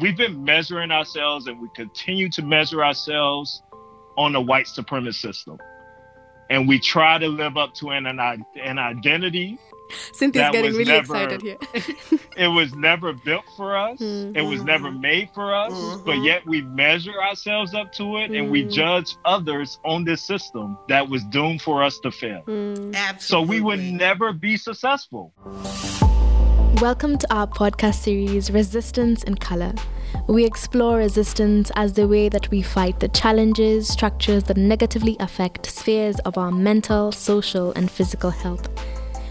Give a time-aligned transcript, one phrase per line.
[0.00, 3.62] we've been measuring ourselves and we continue to measure ourselves
[4.16, 5.58] on the white supremacist system.
[6.50, 9.58] And we try to live up to an, an identity.
[10.12, 11.58] Cynthia's getting really never, excited here.
[12.36, 13.98] it was never built for us.
[13.98, 14.36] Mm-hmm.
[14.36, 15.72] It was never made for us.
[15.72, 16.04] Mm-hmm.
[16.04, 18.34] But yet we measure ourselves up to it mm-hmm.
[18.34, 18.70] and we mm-hmm.
[18.70, 22.42] judge others on this system that was doomed for us to fail.
[22.46, 22.94] Mm.
[22.94, 23.20] Absolutely.
[23.20, 25.32] So we would never be successful.
[26.80, 29.74] Welcome to our podcast series, Resistance in Color.
[30.26, 35.66] We explore resistance as the way that we fight the challenges, structures that negatively affect
[35.66, 38.68] spheres of our mental, social, and physical health.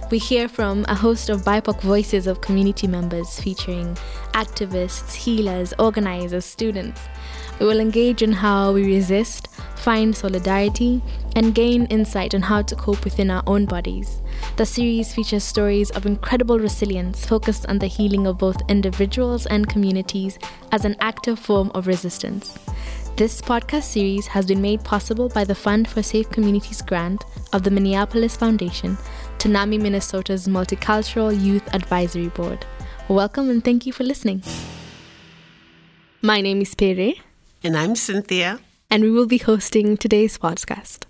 [0.10, 3.98] We hear from a host of BIPOC voices of community members featuring
[4.34, 7.02] activists, healers, organizers, students.
[7.60, 11.02] We will engage in how we resist, find solidarity,
[11.36, 14.22] and gain insight on how to cope within our own bodies.
[14.56, 19.68] The series features stories of incredible resilience focused on the healing of both individuals and
[19.68, 20.38] communities
[20.72, 22.58] as an active form of resistance.
[23.16, 27.64] This podcast series has been made possible by the Fund for Safe Communities grant of
[27.64, 28.98] the Minneapolis Foundation
[29.40, 32.66] to NAMI Minnesota's Multicultural Youth Advisory Board.
[33.08, 34.44] Welcome and thank you for listening.
[36.22, 37.14] My name is Pere.
[37.64, 38.60] And I'm Cynthia.
[38.90, 41.06] And we will be hosting today's podcast.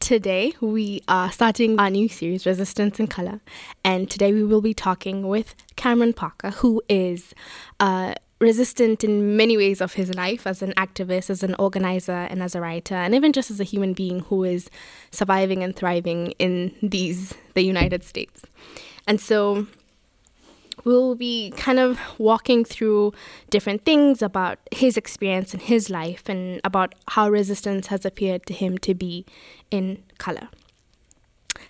[0.00, 3.40] Today, we are starting our new series, Resistance in Color.
[3.84, 7.32] And today, we will be talking with Cameron Parker, who is
[7.78, 12.42] uh, resistant in many ways of his life as an activist, as an organizer, and
[12.42, 14.68] as a writer, and even just as a human being who is
[15.12, 18.42] surviving and thriving in these, the United States.
[19.06, 19.66] And so,
[20.84, 23.12] we'll be kind of walking through
[23.48, 28.54] different things about his experience in his life and about how resistance has appeared to
[28.54, 29.24] him to be
[29.70, 30.48] in color.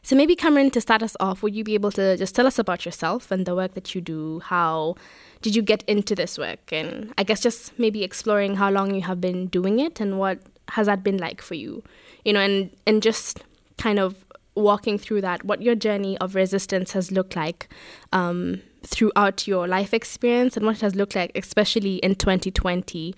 [0.02, 2.58] So, maybe Cameron, to start us off, would you be able to just tell us
[2.58, 4.40] about yourself and the work that you do?
[4.40, 4.94] How
[5.42, 6.72] did you get into this work?
[6.72, 10.38] And I guess just maybe exploring how long you have been doing it and what
[10.70, 11.82] has that been like for you?
[12.24, 13.40] You know, and, and just
[13.78, 17.68] kind of walking through that, what your journey of resistance has looked like
[18.12, 23.14] um, throughout your life experience and what it has looked like, especially in 2020.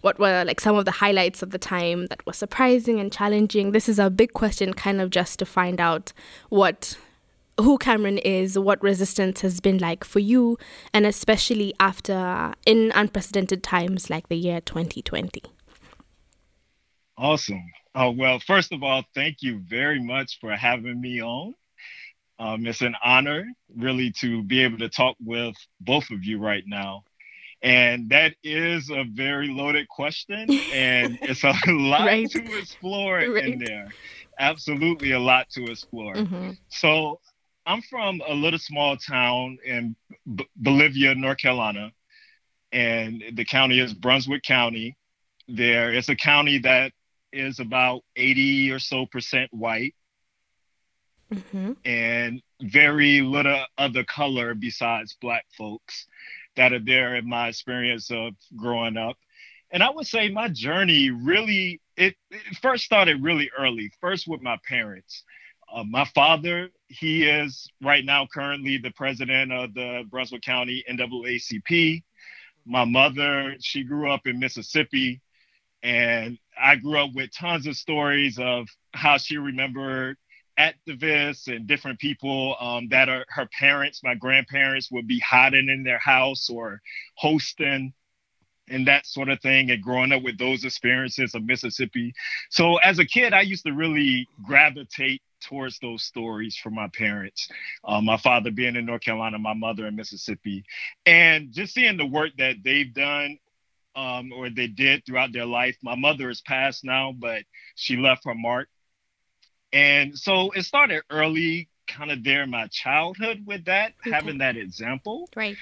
[0.00, 3.72] What were like some of the highlights of the time that was surprising and challenging?
[3.72, 6.12] This is a big question, kind of just to find out
[6.48, 6.96] what
[7.60, 10.56] who Cameron is, what resistance has been like for you,
[10.94, 15.42] and especially after in unprecedented times like the year 2020.
[17.16, 17.64] Awesome.
[17.96, 21.54] Oh, well, first of all, thank you very much for having me on.
[22.38, 26.62] Um, it's an honor, really, to be able to talk with both of you right
[26.66, 27.02] now.
[27.62, 32.30] And that is a very loaded question, and it's a lot right.
[32.30, 33.44] to explore right.
[33.44, 33.88] in there.
[34.38, 36.14] Absolutely, a lot to explore.
[36.14, 36.52] Mm-hmm.
[36.68, 37.20] So,
[37.66, 39.96] I'm from a little small town in
[40.36, 41.90] B- Bolivia, North Carolina,
[42.72, 44.96] and the county is Brunswick County.
[45.48, 46.92] There is a county that
[47.32, 49.94] is about 80 or so percent white
[51.32, 51.72] mm-hmm.
[51.84, 56.06] and very little other color besides black folks
[56.56, 59.16] that are there in my experience of growing up.
[59.70, 64.40] And I would say my journey really, it, it first started really early, first with
[64.40, 65.24] my parents.
[65.72, 72.02] Uh, my father, he is right now currently the president of the Brunswick County NAACP.
[72.64, 75.20] My mother, she grew up in Mississippi,
[75.82, 80.16] and I grew up with tons of stories of how she remembered
[80.58, 85.82] activists and different people um, that are her parents, my grandparents, would be hiding in
[85.82, 86.80] their house or
[87.14, 87.92] hosting
[88.70, 92.12] and that sort of thing and growing up with those experiences of Mississippi.
[92.50, 97.48] So as a kid, I used to really gravitate towards those stories from my parents.
[97.84, 100.64] Uh, my father being in North Carolina, my mother in Mississippi,
[101.06, 103.38] and just seeing the work that they've done
[103.96, 105.76] um, or they did throughout their life.
[105.82, 107.42] My mother is passed now, but
[107.74, 108.68] she left her mark
[109.72, 114.10] and so it started early, kind of there in my childhood with that, okay.
[114.10, 115.28] having that example.
[115.34, 115.56] Right.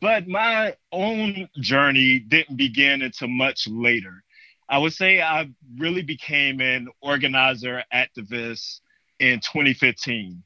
[0.00, 4.22] But my own journey didn't begin until much later.
[4.68, 8.80] I would say I really became an organizer, activist
[9.18, 10.42] in 2015.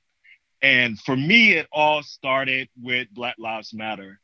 [0.63, 4.21] And for me, it all started with Black Lives Matter.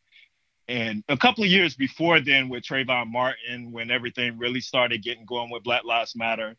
[0.69, 5.27] And a couple of years before then, with Trayvon Martin, when everything really started getting
[5.27, 6.57] going with Black Lives Matter,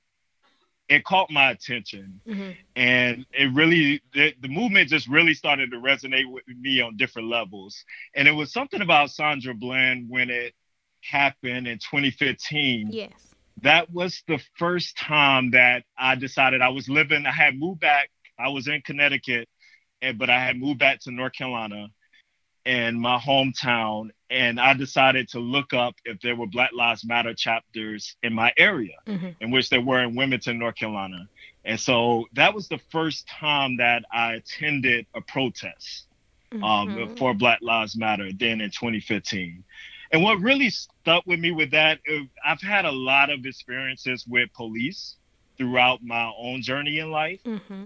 [0.90, 2.20] it caught my attention.
[2.28, 2.52] Mm-hmm.
[2.76, 7.30] and it really the, the, movement just really started to resonate with me on different
[7.30, 7.84] levels.
[8.16, 10.54] And it was something about sandra bland when it
[11.02, 13.12] happened in 2015 yes.
[13.62, 18.10] That was the first time that i decided i was living i had moved back
[18.38, 19.48] i was in connecticut
[20.02, 21.88] and, but i had moved back to north carolina
[22.66, 27.34] in my hometown, and I decided to look up if there were Black Lives Matter
[27.34, 29.30] chapters in my area, mm-hmm.
[29.40, 31.28] in which there were in Wilmington, North Carolina.
[31.66, 36.06] And so that was the first time that I attended a protest
[36.52, 37.16] um, mm-hmm.
[37.16, 39.64] for Black Lives Matter, then in 2015.
[40.12, 44.26] And what really stuck with me with that, uh, I've had a lot of experiences
[44.28, 45.18] with police
[45.58, 47.84] throughout my own journey in life, mm-hmm.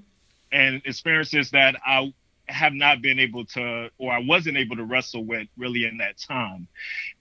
[0.52, 2.14] and experiences that I
[2.50, 6.18] have not been able to, or I wasn't able to wrestle with really in that
[6.18, 6.68] time.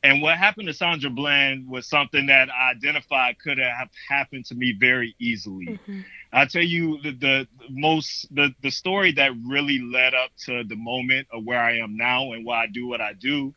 [0.02, 4.54] And what happened to Sandra Bland was something that I identified could have happened to
[4.54, 5.66] me very easily.
[5.66, 6.00] Mm-hmm.
[6.32, 10.76] I tell you the, the most the the story that really led up to the
[10.76, 13.54] moment of where I am now and why I do what I do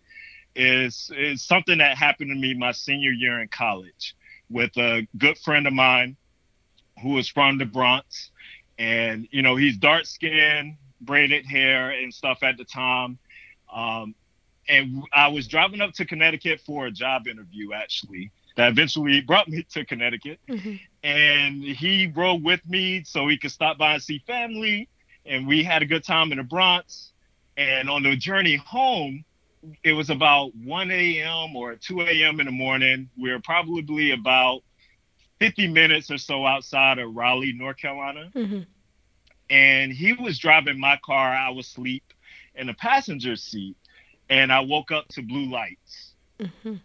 [0.55, 4.15] is is something that happened to me my senior year in college
[4.49, 6.15] with a good friend of mine
[7.01, 8.29] who was from the Bronx
[8.77, 13.17] and you know he's dark skinned braided hair and stuff at the time.
[13.73, 14.15] Um,
[14.67, 19.47] and I was driving up to Connecticut for a job interview, actually, that eventually brought
[19.47, 20.39] me to Connecticut.
[20.49, 20.75] Mm-hmm.
[21.03, 24.89] And he rode with me so he could stop by and see family.
[25.25, 27.11] And we had a good time in the Bronx.
[27.57, 29.23] And on the journey home,
[29.83, 31.55] it was about 1 a.m.
[31.55, 32.39] or 2 a.m.
[32.39, 33.09] in the morning.
[33.17, 34.61] We were probably about
[35.39, 38.31] 50 minutes or so outside of Raleigh, North Carolina.
[38.35, 38.61] Mm-hmm
[39.49, 41.33] and he was driving my car.
[41.33, 42.03] I was asleep
[42.55, 43.75] in the passenger seat,
[44.29, 46.13] and I woke up to blue lights.
[46.39, 46.75] Mm-hmm.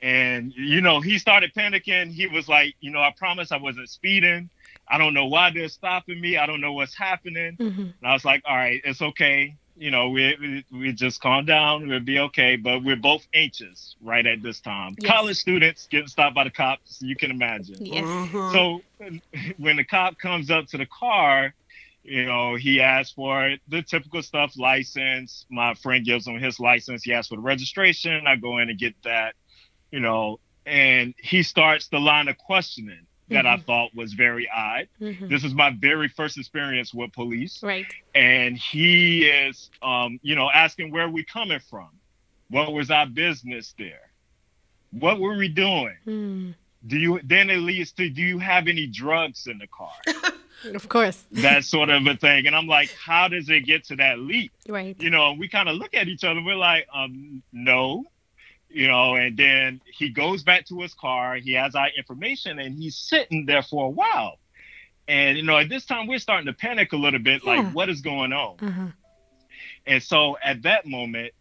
[0.00, 2.12] And you know, he started panicking.
[2.12, 4.50] He was like, you know, I promise I wasn't speeding.
[4.88, 6.36] I don't know why they're stopping me.
[6.36, 7.56] I don't know what's happening.
[7.56, 7.80] Mm-hmm.
[7.80, 11.44] And I was like, all right, it's okay you know, we, we, we just calm
[11.44, 11.88] down.
[11.88, 12.56] We'll be okay.
[12.56, 14.94] But we're both anxious right at this time.
[14.98, 15.10] Yes.
[15.10, 17.84] College students getting stopped by the cops, you can imagine.
[17.84, 18.04] Yes.
[18.04, 18.52] Mm-hmm.
[18.52, 18.80] So
[19.58, 21.54] when the cop comes up to the car,
[22.02, 25.44] you know, he asks for the typical stuff, license.
[25.50, 27.02] My friend gives him his license.
[27.02, 28.26] He asks for the registration.
[28.26, 29.34] I go in and get that,
[29.90, 33.60] you know, and he starts the line of questioning that mm-hmm.
[33.60, 34.88] I thought was very odd.
[35.00, 35.28] Mm-hmm.
[35.28, 37.62] This is my very first experience with police.
[37.62, 37.86] Right.
[38.14, 41.88] And he is, um, you know, asking where we coming from.
[42.48, 44.10] What was our business there?
[44.92, 45.96] What were we doing?
[46.06, 46.54] Mm.
[46.86, 49.90] Do you then it leads to do you have any drugs in the car?
[50.74, 51.24] of course.
[51.32, 52.46] that sort of a thing.
[52.46, 54.52] And I'm like, how does it get to that leap?
[54.68, 54.94] Right.
[55.00, 58.04] You know, we kind of look at each other, we're like, um, no
[58.76, 61.36] you know, and then he goes back to his car.
[61.36, 64.38] He has our information, and he's sitting there for a while.
[65.08, 67.54] And you know, at this time, we're starting to panic a little bit, yeah.
[67.54, 68.56] like what is going on?
[68.60, 68.88] Uh-huh.
[69.86, 71.32] And so at that moment,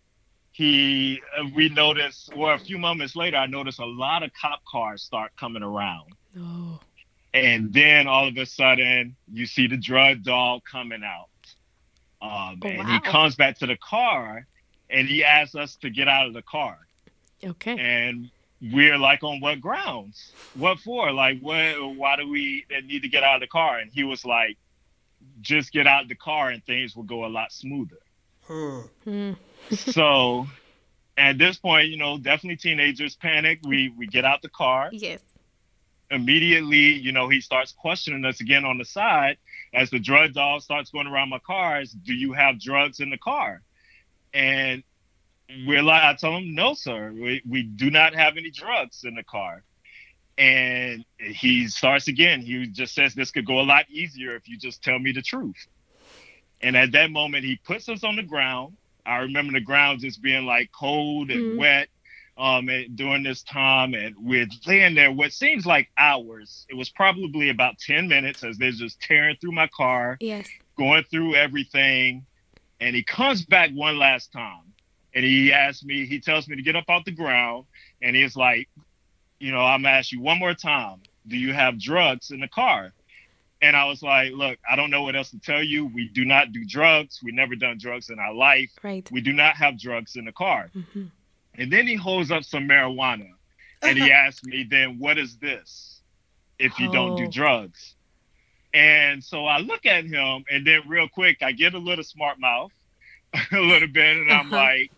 [0.53, 4.61] he uh, we noticed, or a few moments later, I noticed a lot of cop
[4.71, 6.13] cars start coming around.
[6.39, 6.79] Oh.
[7.33, 11.27] And then all of a sudden, you see the drug dog coming out.
[12.21, 12.85] Um, oh, and wow.
[12.85, 14.47] he comes back to the car
[14.89, 16.84] and he asks us to get out of the car.
[17.45, 17.77] Okay.
[17.77, 18.31] And
[18.61, 20.31] we're like, on what grounds?
[20.55, 21.11] What for?
[21.11, 21.95] Like, what?
[21.95, 23.79] Why do we need to get out of the car?
[23.79, 24.57] And he was like,
[25.41, 27.99] just get out of the car and things will go a lot smoother.
[28.47, 29.31] Hmm.
[29.71, 30.45] so
[31.17, 33.59] at this point, you know, definitely teenagers panic.
[33.63, 34.89] We we get out the car.
[34.91, 35.21] Yes.
[36.11, 39.37] Immediately, you know, he starts questioning us again on the side
[39.73, 41.91] as the drug dog starts going around my cars.
[41.91, 43.63] Do you have drugs in the car?
[44.33, 44.83] And
[45.49, 49.15] we're like, I told him, no, sir, we, we do not have any drugs in
[49.15, 49.63] the car.
[50.37, 52.41] And he starts again.
[52.41, 55.21] He just says, this could go a lot easier if you just tell me the
[55.21, 55.67] truth.
[56.61, 58.75] And at that moment, he puts us on the ground.
[59.05, 61.59] I remember the ground just being like cold and mm-hmm.
[61.59, 61.89] wet
[62.37, 63.93] um, during this time.
[63.93, 66.65] And we're laying there what seems like hours.
[66.69, 70.47] It was probably about 10 minutes as they're just tearing through my car, yes.
[70.77, 72.25] going through everything.
[72.81, 74.64] And he comes back one last time
[75.15, 77.65] and he asked me, he tells me to get up off the ground,
[78.01, 78.69] and he's like,
[79.39, 82.47] you know, I'm gonna ask you one more time, do you have drugs in the
[82.49, 82.91] car?
[83.61, 85.87] And I was like, look, I don't know what else to tell you.
[85.87, 87.21] We do not do drugs.
[87.23, 88.69] We never done drugs in our life.
[88.83, 89.09] Right.
[89.11, 90.69] We do not have drugs in the car.
[90.75, 91.05] Mm-hmm.
[91.57, 93.31] And then he holds up some marijuana,
[93.81, 96.01] and he asked me, then what is this?
[96.59, 96.93] If you oh.
[96.93, 97.31] don't do oh.
[97.31, 97.95] drugs.
[98.73, 102.39] And so I look at him, and then real quick, I get a little smart
[102.39, 102.73] mouth
[103.53, 104.55] a little bit, and I'm uh-huh.
[104.55, 104.91] like,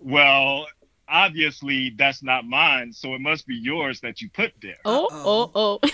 [0.00, 0.66] well,
[1.08, 4.78] obviously that's not mine, so it must be yours that you put there.
[4.84, 5.90] Oh, oh, oh.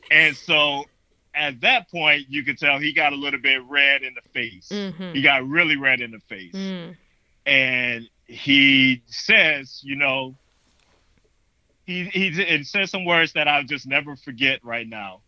[0.10, 0.84] and so
[1.34, 4.68] at that point, you could tell he got a little bit red in the face.
[4.70, 5.12] Mm-hmm.
[5.12, 6.54] He got really red in the face.
[6.54, 6.96] Mm.
[7.44, 10.34] And he says, you know,
[11.84, 15.20] he he it says some words that I'll just never forget right now.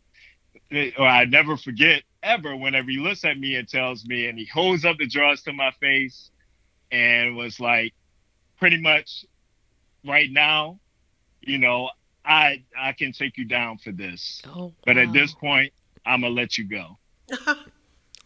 [0.73, 4.45] Or I never forget ever whenever he looks at me and tells me and he
[4.47, 6.31] holds up the drawers to my face
[6.91, 7.95] and was like,
[8.59, 9.25] pretty much,
[10.07, 10.79] right now,
[11.41, 11.91] you know,
[12.25, 15.03] I I can take you down for this, Oh, but wow.
[15.03, 15.73] at this point,
[16.05, 16.99] I'm gonna let you go.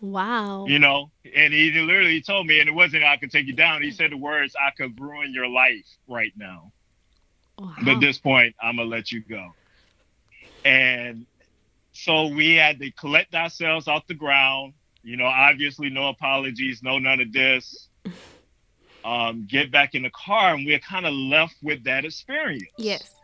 [0.01, 0.67] wow.
[0.67, 3.83] You know, and he literally told me, and it wasn't I could take you down.
[3.83, 6.73] He said the words, "I could ruin your life right now."
[7.59, 7.75] wow.
[7.83, 9.53] But at this point, I'm gonna let you go.
[10.65, 11.27] And
[11.93, 14.75] so we had to collect ourselves off the ground.
[15.03, 17.89] You know, obviously no apologies, no none of this.
[19.05, 22.71] Um, get back in the car, and we're kind of left with that experience.
[22.77, 23.15] yes.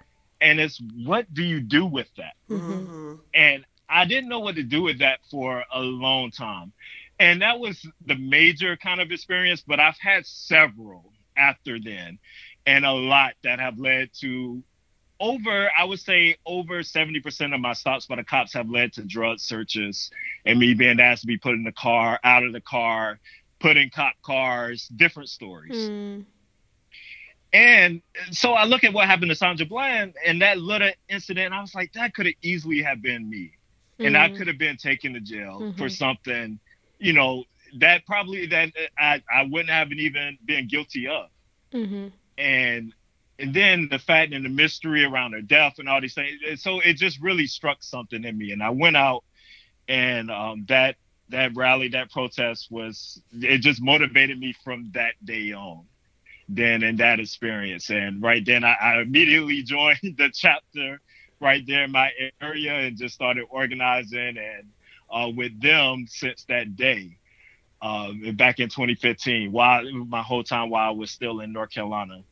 [0.41, 2.35] And it's what do you do with that?
[2.49, 3.19] Mhm.
[3.35, 6.73] And I didn't know what to do with that for a long time.
[7.19, 12.21] And that was the major kind of experience, but I've had several after then,
[12.67, 14.63] and a lot that have led to
[15.21, 19.03] over, I would say, over 70% of my stops by the cops have led to
[19.03, 20.11] drug searches
[20.45, 23.19] and me being asked to be put in the car, out of the car,
[23.61, 25.91] put in cop cars, different stories.
[25.91, 26.25] Mm.
[27.53, 31.55] And so I look at what happened to Sandra Bland and that little incident, and
[31.55, 33.53] I was like, that could have easily have been me.
[34.01, 34.37] And I Mm.
[34.37, 35.97] could have been taken to jail for Mhm.
[35.97, 36.61] something,
[36.99, 37.45] you know,
[37.79, 41.31] that probably that I, I wouldn't have even been guilty of.
[41.73, 42.13] Mhm.
[42.37, 42.95] And
[43.41, 46.61] and then the fact and the mystery around her death and all these things.
[46.61, 48.51] So it just really struck something in me.
[48.51, 49.25] And I went out
[49.87, 50.97] and um, that
[51.31, 55.85] that rally, that protest was it just motivated me from that day on.
[56.49, 57.91] Then in that experience.
[57.91, 61.01] And right then I, I immediately joined the chapter
[61.41, 64.69] right there in my area and just started organizing and
[65.11, 67.17] uh, with them since that day.
[67.81, 72.25] Um, back in 2015, while my whole time while I was still in North Carolina.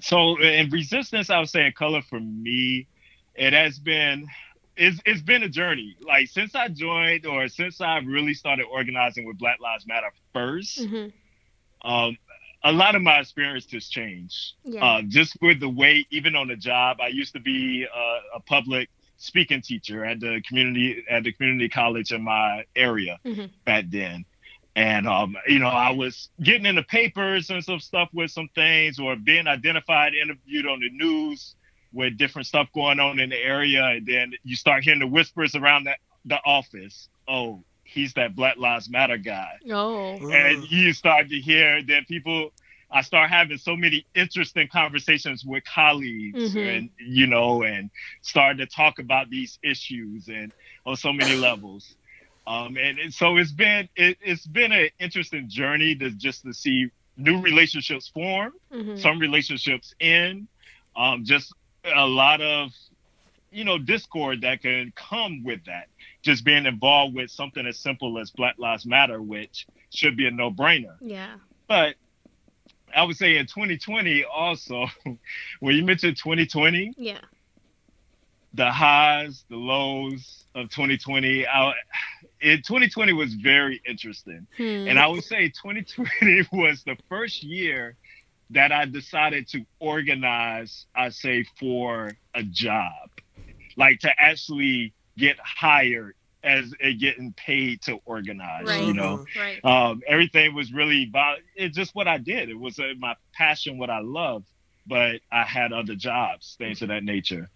[0.00, 2.86] So in resistance, I would say in color for me,
[3.34, 4.28] it has been
[4.76, 5.96] it's, it's been a journey.
[6.06, 10.86] Like since I joined or since I really started organizing with Black Lives Matter 1st
[10.88, 11.12] Mhm.
[11.82, 12.16] um,
[12.64, 14.52] a lot of my experience has changed.
[14.64, 14.84] Yeah.
[14.84, 18.40] Uh, just with the way, even on the job, I used to be uh, a
[18.40, 23.50] public speaking teacher at the community at the community college in my area Mhm.
[23.64, 24.24] back then.
[24.74, 28.48] And um, you know, I was getting in the papers and some stuff with some
[28.54, 31.56] things, or being identified, interviewed on the news
[31.92, 35.54] with different stuff going on in the area, and then you start hearing the whispers
[35.54, 35.94] around the,
[36.24, 37.08] the office.
[37.28, 40.18] Oh, he's that Black Lives Matter guy Oh.
[40.30, 42.50] and you start to hear that people
[42.90, 46.76] i start having so many interesting conversations with colleagues Mhm.
[46.78, 47.90] and you know and
[48.22, 50.52] start to talk about these issues and
[50.86, 51.96] on so many levels
[52.46, 56.52] um and, and so it's been it, it's been an interesting journey to just to
[56.52, 58.98] see new relationships form Mhm.
[58.98, 60.48] some relationships end
[60.96, 61.52] um just
[61.84, 62.70] a lot of
[63.50, 65.88] you know discord that can come with that
[66.22, 70.30] just being involved with something as simple as black lives matter which should be a
[70.30, 71.34] no-brainer Yeah.
[71.68, 71.96] but
[72.94, 74.86] i would say in 2020 also
[75.60, 77.18] when you mentioned 2020 Yeah.
[78.54, 81.72] the highs the lows of 2020 I,
[82.40, 84.62] it 2020 was very interesting Hmm.
[84.88, 87.96] and I would say 2020 was the first year
[88.50, 93.08] that I decided to organize, I say, for a job,
[93.76, 98.82] like to actually get hired as uh, getting paid to organize, Right.
[98.84, 99.24] you know.
[99.38, 99.64] right.
[99.64, 102.48] Um, everything was really about it's just what I did.
[102.50, 104.46] It was uh, my passion, what I loved,
[104.86, 107.48] but I had other jobs, things of that nature.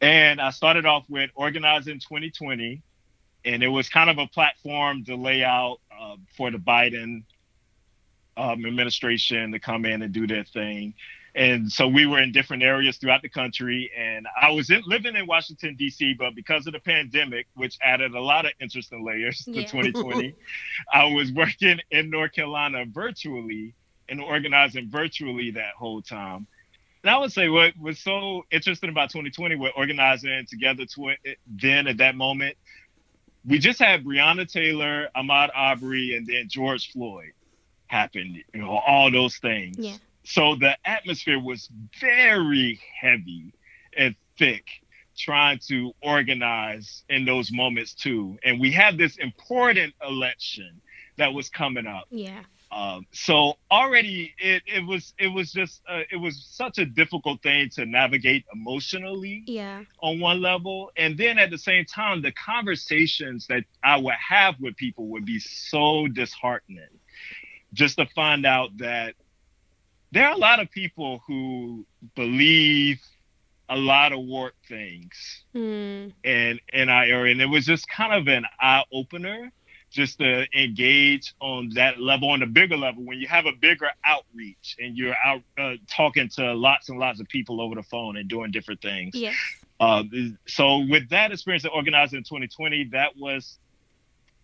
[0.00, 2.82] And I started off with organizing 2020,
[3.44, 7.24] and it was kind of a platform to lay out uh, for the Biden
[8.36, 10.94] um, administration to come in and do their thing.
[11.36, 13.90] And so we were in different areas throughout the country.
[13.96, 18.14] And I was in, living in Washington, D.C., but because of the pandemic, which added
[18.14, 19.66] a lot of interesting layers to Yeah.
[19.66, 20.34] 2020,
[20.92, 23.74] I was working in North Carolina virtually
[24.08, 26.46] and organizing virtually that whole time.
[27.02, 31.14] And I would say what was so interesting about 2020 with organizing together to
[31.46, 32.56] then at that moment,
[33.44, 37.32] we just had Breonna Taylor, Ahmaud Arbery, and then George Floyd
[37.86, 39.76] happen, you know, all those things.
[39.78, 39.96] Yeah.
[40.24, 41.68] So the atmosphere was
[42.00, 43.52] very heavy
[43.96, 44.64] and thick
[45.16, 48.38] trying to organize in those moments too.
[48.44, 50.80] And we had this important election
[51.16, 52.04] that was coming up.
[52.10, 52.40] Yeah.
[52.72, 57.40] Um, so already it, it was it was just uh, it was such a difficult
[57.40, 59.84] thing to navigate emotionally Yeah.
[60.02, 64.56] on one level and then at the same time the conversations that i would have
[64.58, 66.88] with people would be so disheartening
[67.74, 69.14] just to find out that
[70.12, 73.00] there are a lot of people who believe
[73.68, 76.08] a lot of warped things Hmm.
[76.22, 79.52] in in our area and it was just kind of an eye-opener
[79.90, 83.88] just to engage on that level, on the bigger level, when you have a bigger
[84.04, 88.16] outreach and you're out uh, talking to lots and lots of people over the phone
[88.16, 89.14] and doing different things.
[89.14, 89.36] Yes.
[89.78, 90.02] Uh,
[90.48, 93.58] so with that experience of organizing in 2020, that was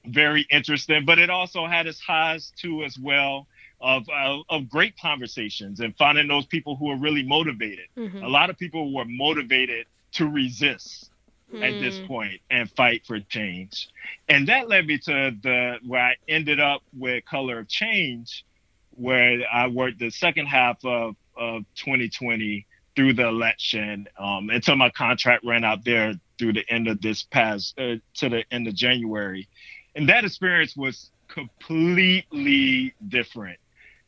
[0.07, 3.47] very interesting, but it also had its highs too as well
[3.81, 7.87] of uh, of great conversations and finding those people who are really motivated.
[7.97, 8.23] Mhm.
[8.23, 11.11] A lot of people were motivated to resist
[11.53, 12.07] at this Mm.
[12.07, 13.89] point and fight for change.
[14.29, 18.45] And that led me to the where I ended up with Color of Change,
[18.91, 24.91] where I worked the second half of, of 2020 through the election um, until my
[24.91, 28.75] contract ran out there through the end of this past uh, to the end of
[28.75, 29.49] January.
[29.95, 33.59] And that experience was completely different.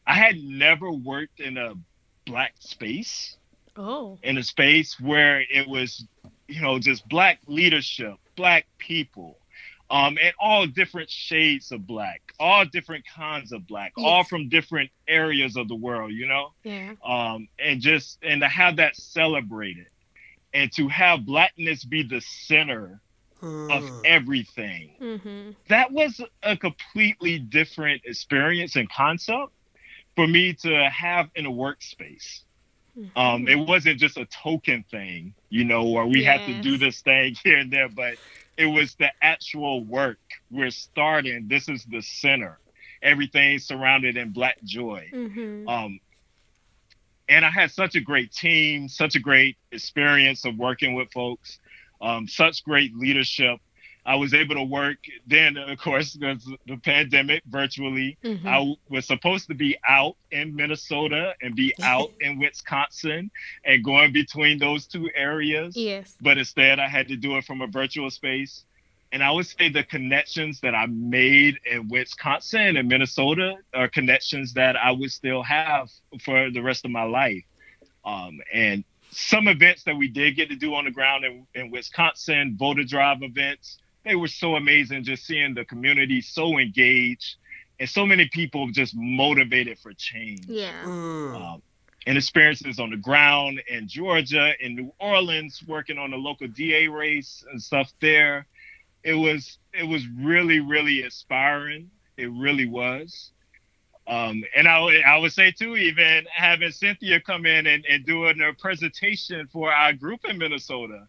[0.07, 1.75] I had never worked in a
[2.27, 3.37] black space
[3.77, 4.19] Oh.
[4.23, 6.05] in a space where it was,
[6.49, 9.39] you know, just black leadership, black people,
[9.91, 14.91] um, and all different shades of black, all different kinds of black, all from different
[15.09, 16.95] areas of the world, you know, Yeah.
[17.05, 19.87] um, and just and to have that celebrated,
[20.53, 23.01] and to have blackness be the center
[23.43, 24.01] of Hmm.
[24.05, 25.51] everything Mm-hmm.
[25.69, 29.53] that was a completely different experience and concept
[30.15, 32.41] for me to have in a workspace.
[33.17, 37.01] Um, it wasn't just a token thing, you know, or we had to do this
[37.01, 38.17] thing here and there, but
[38.59, 40.19] it was the actual work.
[40.51, 41.49] We're starting.
[41.49, 42.59] This is the center.
[43.03, 45.09] Everything surrounded in black joy.
[45.13, 45.67] Mm-hmm.
[45.69, 46.01] Um,
[47.29, 51.59] and I had such a great team, such a great experience of working with folks,
[52.03, 53.59] um, such great leadership.
[54.05, 58.19] I was able to work then, of course, there's the pandemic virtually.
[58.25, 58.47] Mm-hmm.
[58.47, 63.31] I was supposed to be out in Minnesota and be out in Wisconsin
[63.65, 65.77] and going between those two areas.
[65.77, 66.15] yes.
[66.21, 68.65] But instead, I had to do it from a virtual space.
[69.13, 74.55] And I would say the connections that I made in Wisconsin and Minnesota are connections
[74.55, 75.91] that I would still have
[76.25, 77.45] for the rest of my life.
[78.07, 81.71] Um, and some events that we did get to do on the ground in, in
[81.71, 87.37] Wisconsin, voter drive events, they were so amazing just seeing the community so engaged
[87.79, 90.83] and so many people just motivated for change Yeah.
[90.85, 91.35] Hmm.
[91.37, 91.63] um,
[92.07, 96.89] and experiences on the ground in Georgia, in New Orleans, working on the local DA
[96.89, 98.47] race and stuff there.
[99.05, 101.91] It was it was really really inspiring.
[102.17, 103.31] It really was.
[104.07, 108.05] Um, and I, would- I would say too, even having Cynthia come in and, and
[108.05, 111.07] doing a presentation for our group in Minnesota,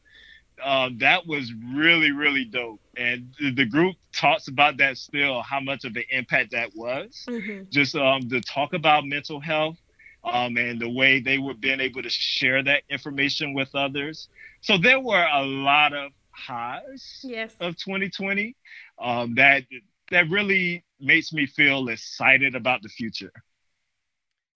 [0.64, 2.80] um, that was really really dope.
[2.96, 7.26] And the, the group talks about that still, how much of an impact that was
[7.28, 7.64] Mm-hmm.
[7.72, 9.78] just um, to talk about mental health
[10.24, 14.30] um, and the way they were being able to share that information with others.
[14.62, 17.56] So there were a lot of highs Yes.
[17.60, 18.56] of 2020
[19.02, 19.64] um, that
[20.12, 23.32] that really makes me feel excited about the future.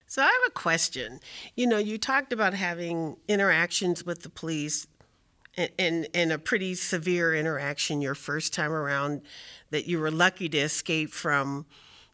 [0.06, 1.20] So I have a question.
[1.54, 4.86] You know, you talked about having interactions with the police
[5.56, 9.20] and, and, and a pretty severe interaction your first time around
[9.70, 11.66] that you were lucky to escape from,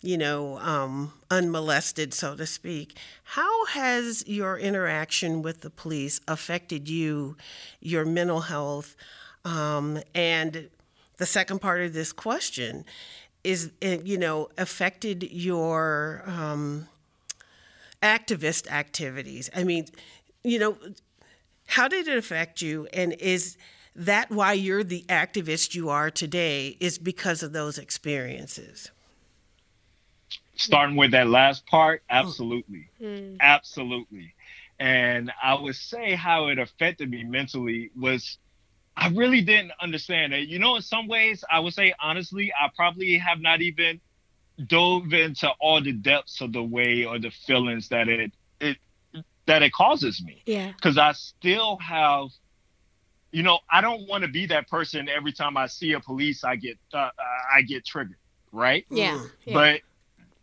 [0.02, 2.96] you know, um, unmolested, so to speak.
[3.22, 7.36] How has your interaction with the police affected you,
[7.80, 8.96] your mental health?
[9.44, 10.68] Um, and
[11.18, 12.84] the second part of this question
[13.44, 16.24] is, uh, you know, affected your.
[16.26, 16.88] Um,
[18.04, 19.48] activist activities.
[19.56, 19.86] I mean,
[20.44, 20.76] you know,
[21.66, 22.86] how did it affect you?
[22.92, 23.56] And is
[23.96, 26.76] that why you're the activist you are today?
[26.80, 28.90] Is because of those experiences?
[30.56, 32.88] Starting with that last part, absolutely.
[33.02, 33.38] Mm.
[33.40, 34.34] Absolutely.
[34.78, 38.38] And I would say how it affected me mentally was
[38.96, 40.48] I really didn't understand it.
[40.48, 44.00] You know, in some ways, I would say honestly, I probably have not even
[44.66, 48.76] dove into all the depths of the way or the feelings that it it
[49.46, 50.42] that it causes me.
[50.46, 50.72] Yeah.
[50.72, 52.28] Because I still have,
[53.32, 56.44] you know, I don't want to be that person every time I see a police,
[56.44, 57.10] I get uh,
[57.54, 58.16] I get triggered,
[58.52, 58.86] right?
[58.90, 59.16] Yeah.
[59.16, 59.30] Mm.
[59.44, 59.54] yeah.
[59.54, 59.80] but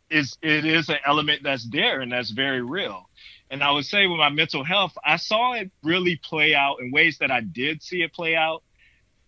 [0.09, 3.09] it's it is an element that's there and that's very real.
[3.51, 6.91] And I would say with my mental health, I saw it really play out in
[6.91, 8.63] ways that I did see it play out.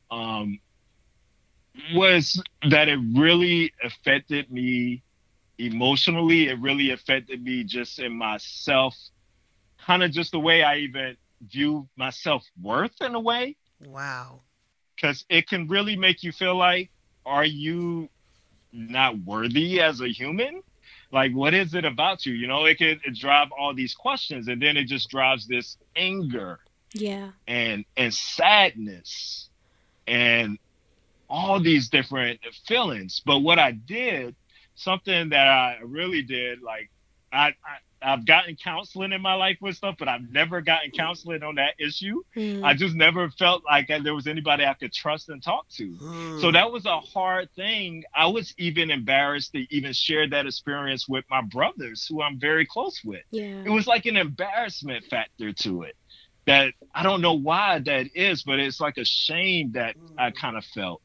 [0.09, 0.59] Um,
[1.93, 5.03] was that it really affected me
[5.57, 6.47] emotionally.
[6.47, 8.95] It really affected me just in myself,
[9.85, 14.41] kind of just the way I even view my self worth in a way Wow.
[14.95, 16.89] because it can really make you feel like,
[17.25, 18.09] are you
[18.71, 20.61] not worthy as a human?
[21.13, 22.33] Like, what is it about you?
[22.33, 25.77] You know, it could it drive all these questions, and then it just drives this
[25.95, 26.59] anger
[26.91, 27.29] yeah.
[27.47, 29.49] and and sadness
[30.07, 30.57] and
[31.29, 33.21] all these different feelings.
[33.23, 34.35] But what I did,
[34.73, 36.89] something that I really did, like
[37.31, 41.43] I, I I've gotten counseling in my life with stuff, but I've never gotten counseling
[41.43, 42.21] on that issue.
[42.35, 42.63] Mm.
[42.63, 45.95] I just never felt like there was anybody I could trust and talk to.
[45.95, 46.41] Mm.
[46.41, 48.03] So that was a hard thing.
[48.13, 52.65] I was even embarrassed to even share that experience with my brothers, who I'm very
[52.65, 53.23] close with.
[53.31, 53.63] Yeah.
[53.65, 55.95] It was like an embarrassment factor to it
[56.45, 60.09] that I don't know why that is, but it's like a shame that mm.
[60.17, 61.01] I kind of felt.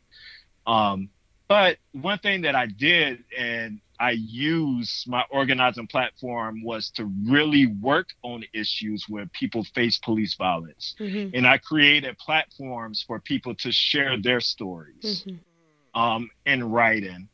[0.66, 1.10] Um,
[1.46, 7.66] but one thing that I did, and I used my organizing platform was to really
[7.66, 10.94] work on issues where people face police violence.
[11.00, 11.34] Mm-hmm.
[11.34, 16.00] And I created platforms for people to share their stories mm-hmm.
[16.00, 17.28] um, in writing.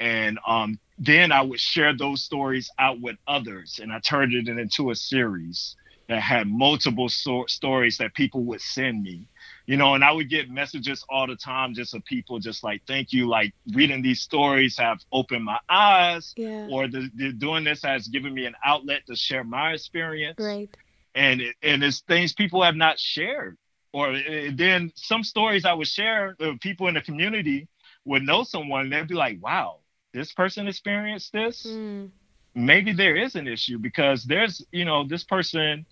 [0.00, 3.78] And um, then I would share those stories out with others.
[3.80, 5.76] And I turned it into a series
[6.10, 9.26] that had multiple so- stories that people would send me
[9.70, 12.82] you know, and I would get messages all the time just of people just like,
[12.88, 16.66] thank you, like reading these stories have opened my eyes, yeah.
[16.68, 20.40] or the, the, doing this has given me an outlet to share my experience.
[20.40, 20.76] Right.
[21.14, 23.58] And it, and it's things people have not shared,
[23.92, 27.68] or uh, then some stories I would share, uh, people in the community
[28.04, 29.78] would know someone, and they'd be like, wow,
[30.12, 31.64] this person experienced this.
[31.64, 32.10] Mm.
[32.56, 35.86] Maybe there is an issue because there's, you know, this person,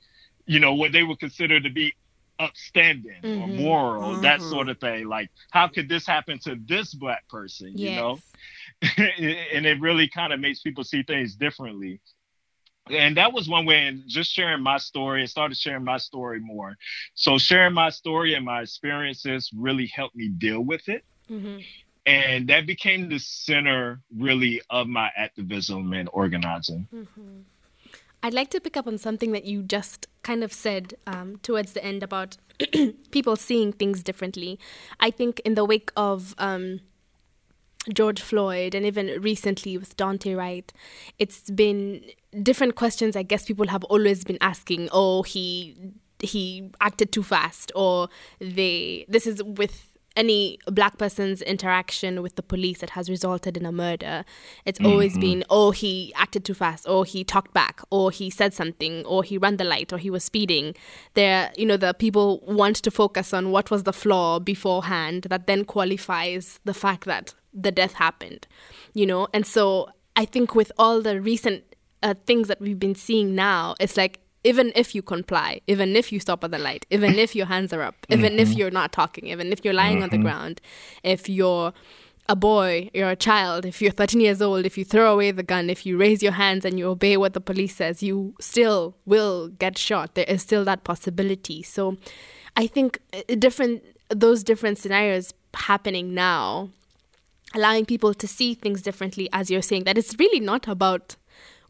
[0.48, 1.94] you know, what they would consider to be
[2.40, 3.42] upstanding mm-hmm.
[3.42, 4.22] or moral, mm-hmm.
[4.22, 5.08] that sort of thing.
[5.08, 7.72] Like, how could this happen to this black person?
[7.74, 7.90] Yes.
[7.90, 8.18] You know,
[9.52, 12.00] and it really kind of makes people see things differently.
[12.90, 16.40] And that was one way, and just sharing my story and started sharing my story
[16.40, 16.76] more.
[17.14, 21.04] So, sharing my story and my experiences really helped me deal with it.
[21.30, 21.58] Mm-hmm.
[22.06, 26.88] And that became the center, really, of my activism and organizing.
[28.22, 31.72] I'd like to pick up on something that you just kind of said um, towards
[31.72, 32.36] the end about
[33.10, 34.58] people seeing things differently.
[34.98, 36.80] I think in the wake of um,
[37.92, 40.72] George Floyd and even recently with Daunte Wright,
[41.18, 42.04] it's been
[42.42, 43.16] different questions.
[43.16, 44.88] I guess people have always been asking.
[44.92, 45.76] Oh, he
[46.20, 48.08] he acted too fast, or
[48.40, 49.06] they.
[49.08, 49.87] This is with
[50.18, 54.24] any black person's interaction with the police that has resulted in a murder,
[54.64, 54.90] it's mm-hmm.
[54.90, 59.06] always been, oh, he acted too fast, or he talked back, or he said something,
[59.06, 60.74] or he ran the light, or he was speeding.
[61.14, 65.46] There, you know, the people want to focus on what was the flaw beforehand that
[65.46, 68.46] then qualifies the fact that the death happened,
[68.92, 69.28] you know?
[69.32, 71.62] And so I think with all the recent
[72.02, 76.10] uh, things that we've been seeing now, it's like even if you comply, even if
[76.10, 78.40] you stop at the light, even if your hands are up, even mm-hmm.
[78.40, 80.04] if you're not talking, even if you're lying mm-hmm.
[80.04, 80.22] on the mm-hmm.
[80.24, 80.60] ground,
[81.02, 81.74] if you're
[82.30, 85.42] a boy, you're a child, if you're 13 years old, if you throw away the
[85.42, 88.96] gun, if you raise your hands and you obey what the police says, you still
[89.04, 90.14] will get shot.
[90.14, 91.62] There is still that possibility.
[91.62, 91.98] So
[92.56, 96.70] I think uh, different those different scenarios happening now
[97.54, 101.16] allowing people to see things differently as you're saying that it's really not about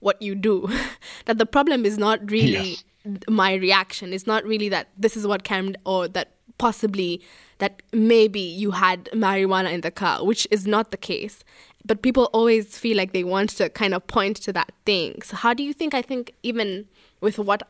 [0.01, 0.69] what you do.
[1.27, 3.21] that the problem is not really yes.
[3.29, 4.13] my reaction.
[4.13, 7.23] It's not really that this is what came or that possibly
[7.59, 11.45] that maybe you had marijuana in the car, which is not the case.
[11.85, 15.23] But people always feel like they want to kind of point to that thing.
[15.23, 16.87] So how do you think I think even
[17.21, 17.63] with what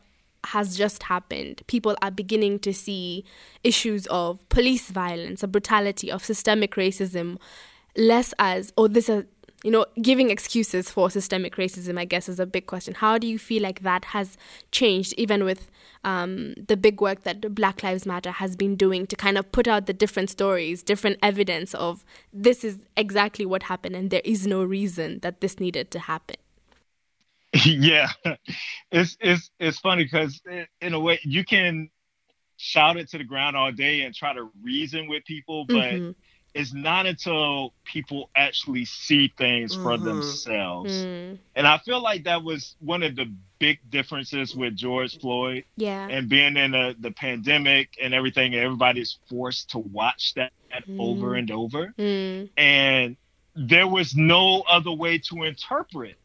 [0.45, 3.23] has just happened, people are beginning to see
[3.63, 7.37] issues of police violence, of brutality, of systemic racism
[7.97, 9.25] less as oh this is
[9.63, 12.93] you know, giving excuses for systemic racism, I guess, is a big question.
[12.93, 14.37] How do you feel like that has
[14.71, 15.69] changed, even with
[16.05, 19.67] um, the big work that Black Lives Matter has been doing to kind of put
[19.67, 24.47] out the different stories, different evidence of this is exactly what happened, and there is
[24.47, 26.37] no reason that this needed to happen?
[27.65, 28.09] Yeah,
[28.91, 30.39] it's it's it's funny because
[30.81, 31.89] in a way you can
[32.57, 36.11] shout it to the ground all day and try to reason with people, but mm-hmm
[36.53, 39.83] it's not until people actually see things mm-hmm.
[39.83, 40.91] for themselves.
[40.93, 41.37] Mm.
[41.55, 45.65] And I feel like that was one of the big differences with George Floyd.
[45.77, 46.07] Yeah.
[46.07, 50.51] And being in a, the pandemic and everything, everybody's forced to watch that
[50.87, 50.99] mm.
[50.99, 51.93] over and over.
[51.97, 52.49] Mm.
[52.57, 53.17] And
[53.55, 56.15] there was no other way to interpret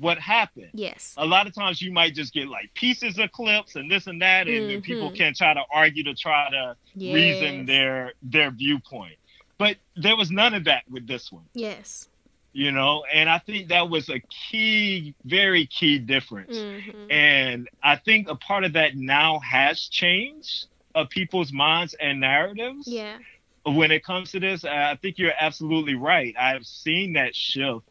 [0.00, 0.70] what happened.
[0.72, 1.14] Yes.
[1.18, 4.20] A lot of times you might just get like pieces of clips and this and
[4.22, 4.80] that, and mm-hmm.
[4.80, 7.14] people can try to argue to try to yes.
[7.14, 9.16] reason their their viewpoint.
[9.60, 11.44] But there was none of that with this one.
[11.52, 12.08] Yes.
[12.54, 16.56] You know, and I think that was a key, very key difference.
[16.56, 17.10] Mm-hmm.
[17.10, 22.88] And I think a part of that now has changed of people's minds and narratives.
[22.88, 23.18] Yeah.
[23.66, 26.34] When it comes to this, I think you're absolutely right.
[26.40, 27.86] I've seen that shift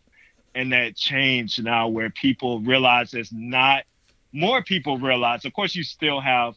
[0.56, 3.84] and that change now where people realize it's not
[4.34, 6.56] more people realize of course you still have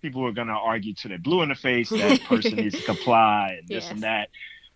[0.00, 2.76] people who are going to argue to their blue in the face that person needs
[2.76, 3.90] to comply and this yes.
[3.90, 4.28] and that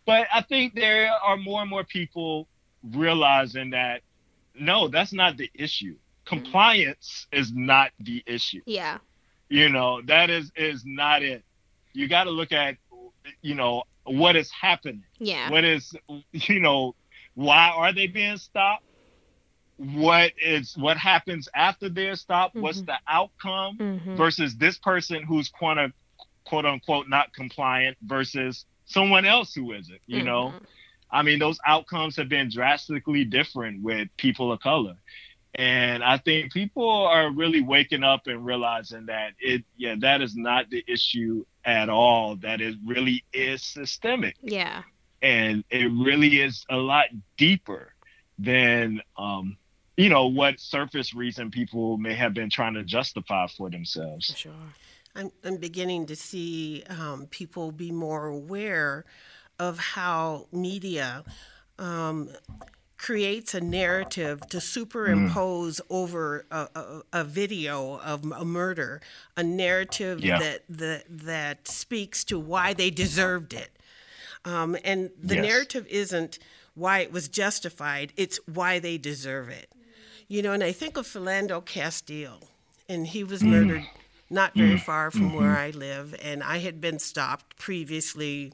[0.06, 2.48] but I think there are more and more people
[2.82, 4.02] realizing that
[4.58, 5.96] no, that's not the issue.
[6.24, 8.62] Compliance is not the issue.
[8.66, 8.98] Yeah.
[9.48, 11.44] You know, that is is not it.
[11.92, 12.76] You got to look at
[13.42, 15.04] you know what is happening.
[15.18, 15.50] Yeah.
[15.50, 15.94] What is
[16.32, 16.94] you know
[17.34, 18.84] why are they being stopped?
[19.76, 22.54] What is what happens after they're stopped?
[22.54, 22.62] Mm-hmm.
[22.62, 24.16] What's the outcome Mhm.
[24.16, 25.92] versus this person who's quote
[26.46, 30.54] quote unquote not compliant versus someone else who isn't, you know?
[30.54, 30.62] Mhm.
[31.10, 34.96] I mean, those outcomes have been drastically different with people of color.
[35.54, 40.36] And I think people are really waking up and realizing that it, yeah, that is
[40.36, 42.36] not the issue at all.
[42.36, 44.36] That it really is systemic.
[44.42, 44.82] Yeah.
[45.22, 47.06] And it really is a lot
[47.38, 47.94] deeper
[48.38, 49.56] than, um,
[49.96, 54.26] you know, what surface reason people may have been trying to justify for themselves.
[54.26, 54.74] For sure.
[55.16, 59.04] I'm, I'm beginning to see um, people be more aware
[59.58, 61.24] of how media
[61.78, 62.30] um,
[62.98, 69.00] creates a narrative to superimpose over a, a, a video of a murder,
[69.36, 70.38] a narrative Yeah.
[70.38, 73.70] that, that that speaks to why they deserved it.
[74.44, 75.44] Um, and the Yes.
[75.46, 76.38] narrative isn't
[76.74, 79.70] why it was justified; it's why they deserve it.
[80.28, 82.48] You know, and I think of Philando Castile,
[82.88, 83.88] and he was murdered
[84.28, 88.52] not very far from where I live, and I had been stopped previously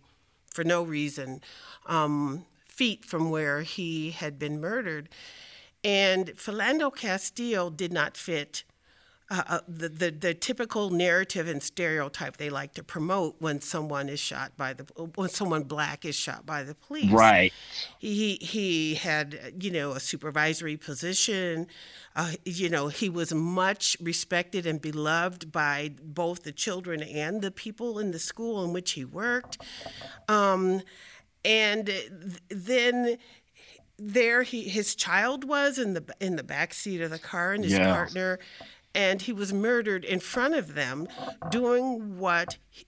[0.53, 1.41] for no reason,
[1.87, 5.09] um, feet from where he had been murdered.
[5.83, 8.65] And Philando Castile did not fit
[9.31, 14.09] uh, uh, the, the the typical narrative and stereotype they like to promote when someone
[14.09, 17.11] is shot by the when someone black is shot by the police.
[17.11, 17.53] Right.
[17.99, 21.67] He he had you know a supervisory position.
[22.15, 27.51] Uh, you know he was much respected and beloved by both the children and the
[27.51, 29.57] people in the school in which he worked.
[30.29, 30.83] Um,
[31.45, 32.11] and th-
[32.51, 33.19] then
[33.99, 37.65] there he his child was in the in the back seat of the car and
[37.65, 38.39] his partner
[38.95, 41.07] and he was murdered in front of them
[41.51, 42.87] doing what he-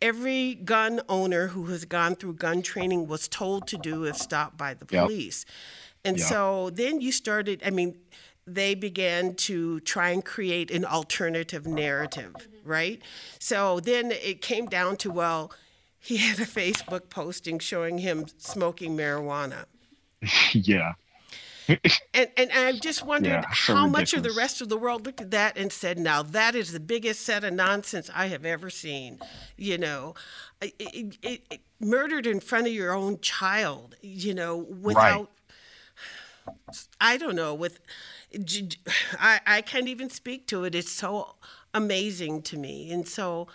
[0.00, 4.56] every gun owner who has gone through gun training was told to do if stopped
[4.56, 5.06] by the Yep.
[5.06, 5.44] police
[6.04, 6.28] and Yep.
[6.28, 7.98] so then you started i mean
[8.46, 13.02] they began to try and create an alternative narrative right
[13.40, 15.50] so then it came down to well
[15.98, 19.64] he had a facebook posting showing him smoking marijuana
[20.52, 20.92] yeah.
[21.68, 25.06] And, and I just wondered Yeah, so how much of the rest of the world
[25.06, 28.44] looked at that and said, "Now that is the biggest set of nonsense I have
[28.44, 29.18] ever seen."
[29.56, 30.14] You know,
[30.60, 30.74] it,
[31.22, 33.96] it, it, murdered in front of your own child.
[34.00, 35.30] You know, without
[37.00, 37.78] I don't know with
[39.18, 40.74] I I can't even speak to it.
[40.74, 41.36] It's so
[41.74, 43.48] amazing to me, and so.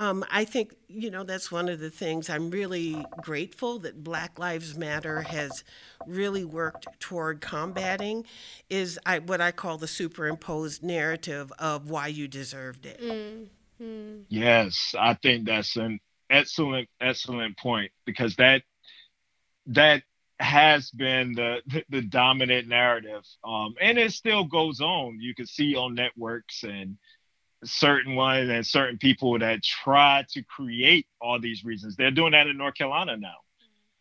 [0.00, 4.38] Um, I think you know that's one of the things I'm really grateful that Black
[4.38, 5.62] Lives Matter has
[6.06, 8.24] really worked toward combating
[8.70, 12.98] is I, what I call the superimposed narrative of why you deserved it.
[14.30, 18.62] Yes, I think that's an excellent, excellent point because that
[19.66, 20.02] that
[20.38, 25.18] has been the the, the dominant narrative, um, and it still goes on.
[25.20, 26.96] You can see on networks and
[27.64, 31.96] certain ones and certain people that try to create all these reasons.
[31.96, 33.36] They're doing that in North Carolina now,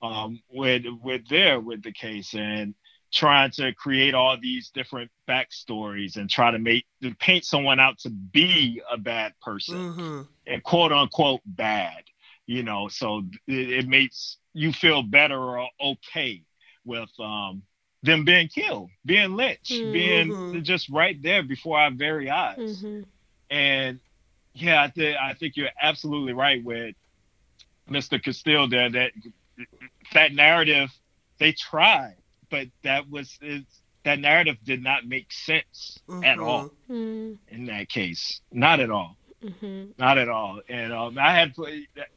[0.01, 2.75] um, with with there with the case and
[3.11, 7.97] trying to create all these different backstories and try to make to paint someone out
[7.99, 12.03] to be a bad person hmm and quote unquote bad,
[12.47, 12.87] you know.
[12.87, 16.43] So it, it makes you feel better or okay
[16.85, 17.63] with um,
[18.03, 20.63] them being killed, being lynched, being Mhm.
[20.63, 22.85] just right there before our very eyes.
[22.85, 23.05] Mhm.
[23.49, 23.99] And
[24.53, 26.95] yeah, I, th- I think you're absolutely right with
[27.89, 28.19] Mr.
[28.19, 28.89] Castile there.
[28.89, 29.11] That
[30.13, 30.89] that narrative
[31.39, 32.15] they tried,
[32.49, 36.43] but that was it's, that narrative did not make sense at Mhm.
[36.43, 38.41] all Mm, in that case.
[38.51, 39.93] Not at all mhm.
[39.97, 40.61] not at all.
[40.69, 41.53] And um, I had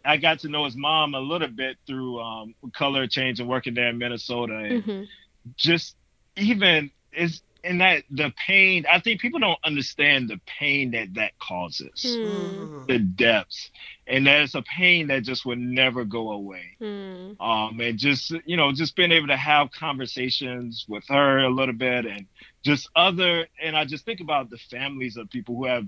[0.05, 3.75] I got to know his mom a little bit through um, color change and working
[3.75, 5.09] there in Minnesota, and Mhm.
[5.57, 5.97] just
[6.37, 8.85] even is in that the pain.
[8.91, 12.87] I think people don't understand the pain that that causes, Mm, Mhm.
[12.87, 13.71] the depths,
[14.07, 16.79] and there's a pain that just would never go away.
[16.81, 21.51] mm, Um, and just you know, just being able to have conversations with her a
[21.51, 22.27] little bit, and
[22.65, 25.87] just other, and I just think about the families of people who have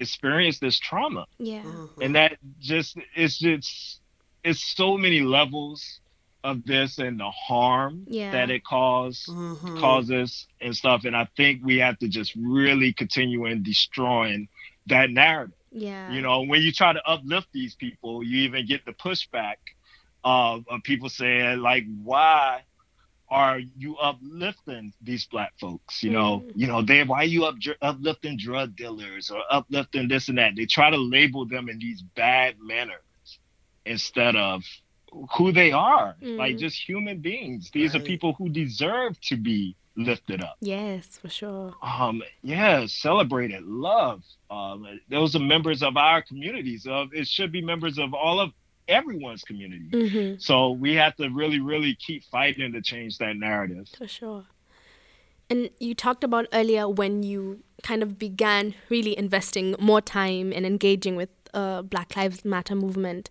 [0.00, 1.62] experienced this trauma Yeah.
[1.62, 1.88] Mhm.
[2.00, 4.00] and that just it's just
[4.44, 6.00] it's so many levels
[6.46, 8.30] of this and the harm Yeah.
[8.32, 9.78] that it cause Mhm.
[9.78, 14.48] causes and stuff and i think we have to just really continue in destroying
[14.86, 16.12] that narrative Yeah.
[16.12, 19.56] you know when you try to uplift these people you even get the pushback
[20.24, 22.62] uh, of people saying like, why
[23.30, 26.02] are you uplifting these black folks?
[26.02, 26.52] You know, Mm.
[26.54, 30.54] you know, they why are you up, uplifting drug dealers or uplifting this and that?
[30.56, 33.00] They try to label them in these bad manners
[33.84, 34.62] instead of
[35.36, 36.58] who they are, like Mm.
[36.58, 37.70] just human beings.
[37.70, 40.56] These are people who deserve to be lifted up.
[40.60, 41.74] Yes, for sure.
[41.82, 44.22] Um, yeah, celebrated, love.
[44.50, 46.86] Um, those are members of our communities.
[46.86, 48.52] Of it should be members of all of
[48.88, 49.88] everyone's community.
[49.90, 50.38] Mm-hmm.
[50.38, 53.88] So we have to really, really keep fighting to change that narrative.
[53.96, 54.44] For sure.
[55.48, 60.66] And you talked about earlier when you kind of began really investing more time and
[60.66, 63.30] engaging with uh, Black Lives Matter movement.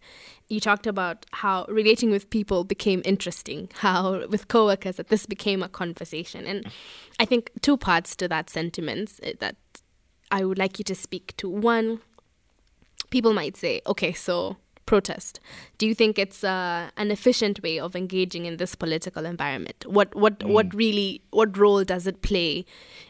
[0.50, 5.64] You talked about how relating with people became interesting, how with coworkers that this became
[5.64, 6.46] a conversation.
[6.46, 6.66] And
[7.20, 9.56] I think two parts to that sentiment eh, that
[10.32, 11.48] I would like you to speak to.
[11.48, 12.02] One,
[13.12, 14.58] people might say, okay, so
[14.88, 15.40] protest.
[15.78, 19.86] Do you think it's uh, an efficient way of engaging in this political environment?
[19.88, 22.66] What what what really what role does it play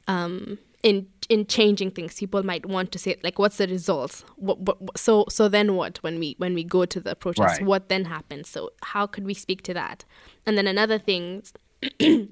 [0.07, 2.15] um, in in changing things?
[2.15, 4.23] People might want to say like, what's the results?
[4.35, 7.59] What, what, so so then what when we when we go to the protest?
[7.59, 7.65] Right.
[7.65, 8.49] What then happens?
[8.49, 10.05] So how could we speak to that?
[10.45, 11.43] And then another thing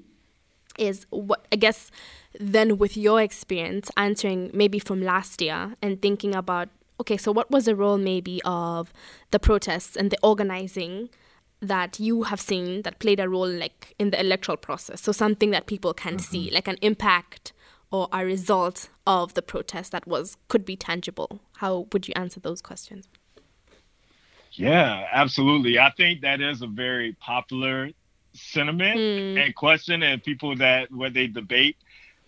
[0.78, 1.90] is what I guess
[2.38, 6.68] then with your experience answering maybe from last year and thinking about
[7.00, 8.92] okay, so what was the role maybe of
[9.30, 11.10] the protests and the organizing
[11.60, 15.00] that you have seen that played a role like in the electoral process?
[15.00, 16.54] So something that people can see, mm-hmm.
[16.54, 17.52] like an impact
[17.94, 21.40] or a result of the protest that was could be tangible.
[21.58, 23.06] How would you answer those questions?
[24.50, 25.78] Yeah, absolutely.
[25.78, 27.90] I think that is a very popular
[28.32, 29.38] sentiment hmm.
[29.38, 31.76] and question, and people that when they debate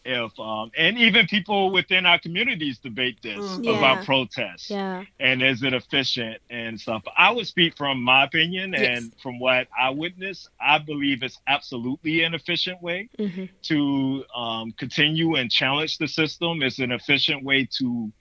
[0.07, 3.65] if um, and even people within our communities debate this Mhm.
[3.65, 3.73] Yeah.
[3.79, 5.05] about protests Yeah.
[5.21, 7.03] and is it efficient and stuff.
[7.17, 8.89] I would speak from my opinion Yes.
[8.89, 10.49] and from what I witnessed.
[10.61, 16.63] I believe it's absolutely an efficient way hmm to um, continue and challenge the system.
[16.63, 18.13] It's an efficient way to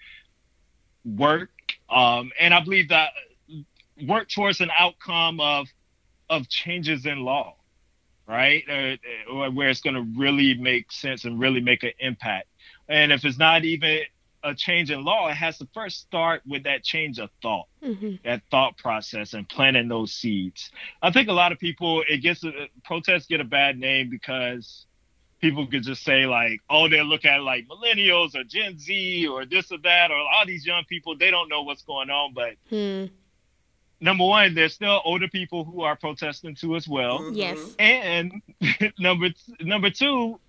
[1.04, 1.52] work,
[1.90, 3.12] um, and I believe that
[4.08, 5.68] work towards an outcome of
[6.30, 7.56] of changes in law,
[8.28, 8.64] right?
[8.70, 12.48] Uh, uh, where it's going to really make sense and really make an impact.
[12.88, 14.00] And if it's not even
[14.44, 18.16] a change in law, it has to first start with that change of thought hmm
[18.24, 20.72] that thought process and planting those seeds.
[21.02, 22.52] I think a lot of people it gets uh,
[22.84, 24.86] protests get a bad name because
[25.42, 29.46] people could just say like, oh, they look at like millennials or Gen Z or
[29.46, 31.18] this or that or all these young people.
[31.18, 32.34] They don't know what's going on.
[32.34, 33.06] But Hmm.
[34.02, 37.20] Number one, there's still older people who are protesting too as well.
[37.20, 37.36] Mhm.
[37.36, 37.76] Yes.
[37.80, 38.42] And
[39.00, 39.30] number
[39.60, 40.40] number two,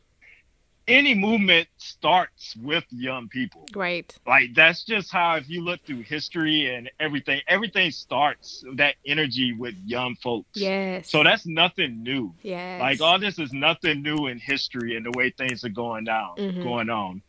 [0.88, 4.14] any movement starts with young people Right.
[4.24, 9.52] like that's just how if you look through history and everything everything starts that energy
[9.52, 11.10] with young folks Yes.
[11.10, 12.80] so that's nothing new yes.
[12.80, 16.36] like all this is nothing new in history and the way things are going down
[16.36, 16.62] Mhm.
[16.62, 17.20] going on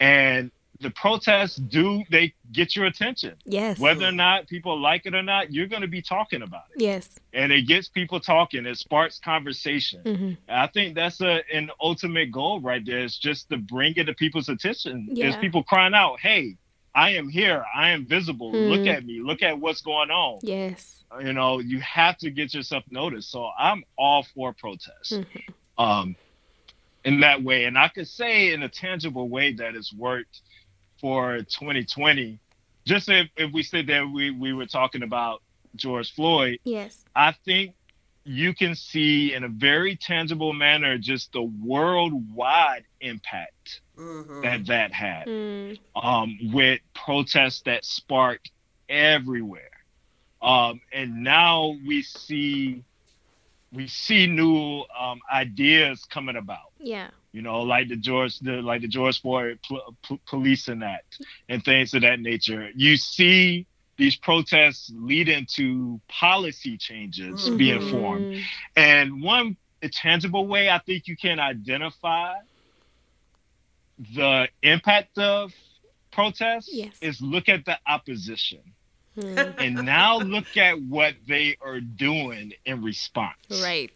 [0.00, 0.50] and
[0.80, 3.78] the protests do they get your attention yes.
[3.78, 6.82] whether or not people like it or not you're going to be talking about it
[6.82, 7.08] yes.
[7.32, 12.30] and it gets people talking it sparks conversation hmm I think that's a, an ultimate
[12.30, 13.00] goal right there.
[13.00, 15.08] Is just to bring it to people's attention.
[15.10, 15.38] Yeah.
[15.40, 16.56] people crying out, "Hey,
[16.94, 17.64] I am here.
[17.74, 18.52] I am visible.
[18.52, 18.94] Look Mm.
[18.94, 19.20] at me.
[19.20, 21.04] Look at what's going on." Yes.
[21.20, 23.30] You know, you have to get yourself noticed.
[23.30, 25.26] So I'm all for protests, Mhm.
[25.78, 26.16] um,
[27.04, 27.64] in that way.
[27.64, 30.40] And I could say in a tangible way that it's worked
[31.00, 32.38] for 2020.
[32.84, 35.42] Just if, if we said that we we were talking about
[35.74, 37.04] George Floyd, Yes.
[37.14, 37.74] I think
[38.24, 44.42] you can see in a very tangible manner just the worldwide impact Mhm.
[44.42, 45.78] that that had Mm.
[45.94, 48.50] um, with protests that sparked
[48.88, 49.70] everywhere.
[50.42, 52.82] Um, and now we see
[53.72, 56.72] we see new um, ideas coming about.
[56.78, 57.10] Yeah.
[57.36, 59.58] You know, like the George, the like the George Floyd
[60.26, 62.70] policing act and things of that nature.
[62.74, 63.66] You see
[63.98, 67.90] these protests leading to policy changes being Mhm.
[67.90, 68.42] formed.
[68.74, 69.58] And one
[69.92, 72.36] tangible way I think you can identify
[74.14, 75.52] the impact of
[76.12, 76.96] protests Yes.
[77.02, 78.62] is look at the opposition.
[79.14, 79.54] Mm.
[79.58, 83.36] And now look at what they are doing in response.
[83.62, 83.92] right.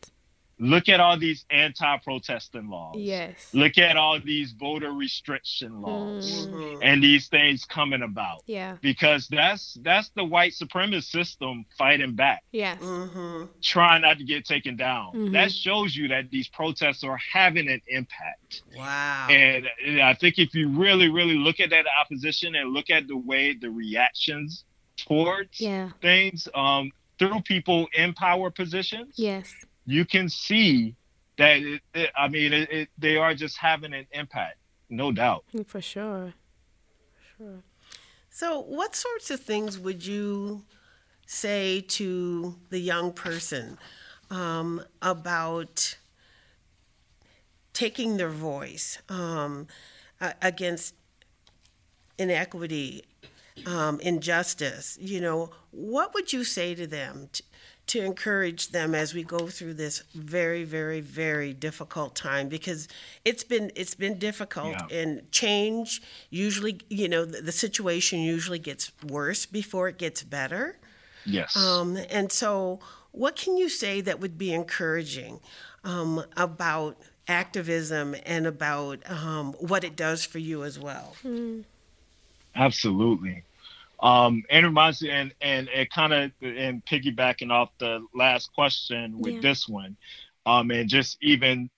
[0.61, 2.95] Look at all these anti-protesting laws.
[2.99, 3.49] Yes.
[3.55, 6.81] Look at all these voter restriction laws Mm.
[6.83, 8.43] And these things coming about.
[8.47, 8.77] Yeah.
[8.83, 12.45] Because that's that's the white supremacist system fighting back.
[12.53, 12.79] Yes.
[12.81, 13.49] Mhm.
[13.63, 15.13] trying not to get taken down.
[15.15, 15.33] Mhm.
[15.33, 18.63] That shows you that these protests are having an impact.
[18.77, 19.29] Wow.
[19.31, 23.09] And, and I think if you really, really look at that opposition and look at
[23.09, 24.65] the way the reactions
[24.97, 25.91] towards Yeah.
[26.03, 29.53] things, um, through people in power positions, yes,
[29.91, 30.95] you can see
[31.37, 31.57] that.
[31.59, 35.45] It, it, I mean, it, they are just having an impact, no doubt.
[35.67, 36.35] For sure.
[37.37, 37.63] Sure.
[38.31, 40.65] So, what sorts of things would you
[41.27, 43.79] say to the young person
[44.31, 45.97] um, about
[47.73, 49.67] taking their voice um,
[50.41, 50.95] against
[52.17, 53.03] inequity,
[53.67, 54.97] um, injustice?
[55.01, 57.43] You know, what would you say to them to,
[57.91, 62.87] to encourage them as we go through this very very very difficult time because
[63.25, 64.97] it's been it's been difficult yeah.
[64.97, 70.79] and change usually you know the, the, situation usually gets worse before it gets better
[71.27, 72.79] yes um, and so
[73.11, 75.41] what can you say that would be encouraging
[75.83, 81.65] um, about activism and about um, what it does for you as well mm.
[82.55, 83.43] absolutely
[84.01, 89.19] um, and reminds me, and and it kind of and piggybacking off the last question
[89.19, 89.41] with yeah.
[89.41, 89.97] this one,
[90.47, 91.71] um, and just even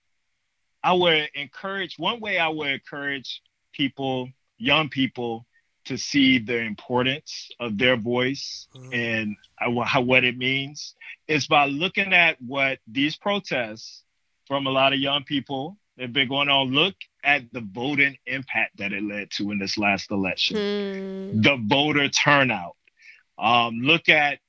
[0.83, 3.41] I would encourage one way I would encourage
[3.73, 5.45] people, young people,
[5.85, 8.93] to see the importance of their voice mm-hmm.
[8.93, 10.95] and how, what it means
[11.27, 14.03] is by looking at what these protests
[14.47, 16.71] from a lot of young people have been going on.
[16.71, 21.43] Look at the voting impact that it led to in this last election, mm.
[21.43, 22.75] the voter turnout.
[23.37, 24.39] Um, look at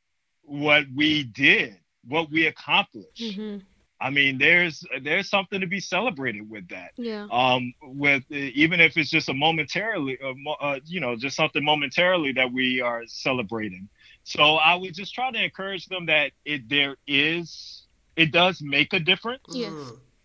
[0.43, 3.21] what we did, what we accomplished.
[3.21, 3.59] Mm-hmm.
[4.01, 6.91] I mean, there's there's something to be celebrated with that.
[6.97, 7.27] Yeah.
[7.31, 12.33] Um, with even if it's just a momentarily, uh, uh, you know, just something momentarily
[12.33, 13.89] that we are celebrating.
[14.25, 18.93] So I would just try to encourage them that it there is it does make
[18.93, 19.45] a difference.
[19.49, 19.73] Yes.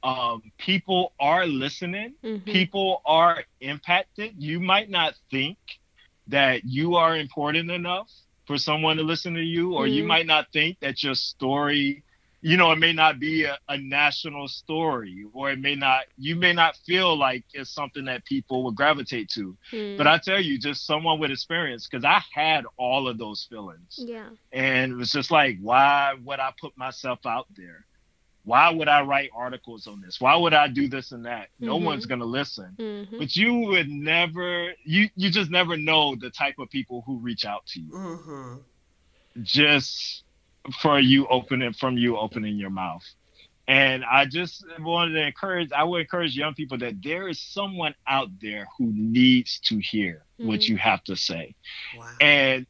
[0.01, 2.49] Um, people are listening, mm-hmm.
[2.49, 4.33] people are impacted.
[4.37, 5.57] You might not think
[6.27, 8.09] that you are important enough
[8.45, 9.93] for someone to listen to you, or mm-hmm.
[9.93, 12.03] you might not think that your story,
[12.41, 16.35] you know, it may not be a, a, national story, or it may not, you
[16.35, 19.57] may not feel like it's something that people would gravitate to.
[19.71, 19.97] Mm-hmm.
[19.97, 23.95] But I tell you, just someone with experience, because I had all of those feelings.
[23.97, 24.29] Yeah.
[24.53, 27.85] And it was just like, why would I put myself out there?
[28.49, 30.19] Why would I write articles on this?
[30.19, 31.49] Why would I do this and that?
[31.59, 31.85] No mm-hmm.
[31.85, 32.75] one's gonna listen.
[32.79, 33.19] Mm-hmm.
[33.19, 37.45] But you would never you you just never know the type of people who reach
[37.45, 37.91] out to you.
[37.91, 38.53] Mm-hmm.
[39.43, 40.23] Just
[40.81, 43.03] for you opening from you opening your mouth.
[43.67, 47.93] And I just wanted to encourage I would encourage young people that there is someone
[48.07, 50.71] out there who needs to hear what Mm-hmm.
[50.71, 51.53] you have to say.
[51.95, 52.09] wow.
[52.19, 52.65] And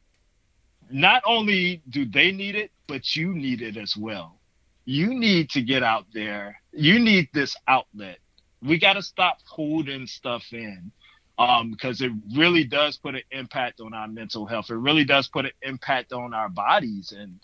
[0.90, 4.39] not only do they need it, but you need it as well
[4.84, 6.60] you need to get out there.
[6.72, 8.18] You need this outlet.
[8.62, 10.92] We got to stop holding stuff in
[11.38, 14.70] um, because it really does put an impact on our mental health.
[14.70, 17.40] It really does put an impact on our bodies and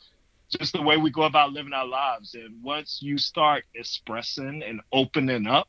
[0.51, 2.35] just the way we go about living our lives.
[2.35, 5.69] And once you start expressing and opening up,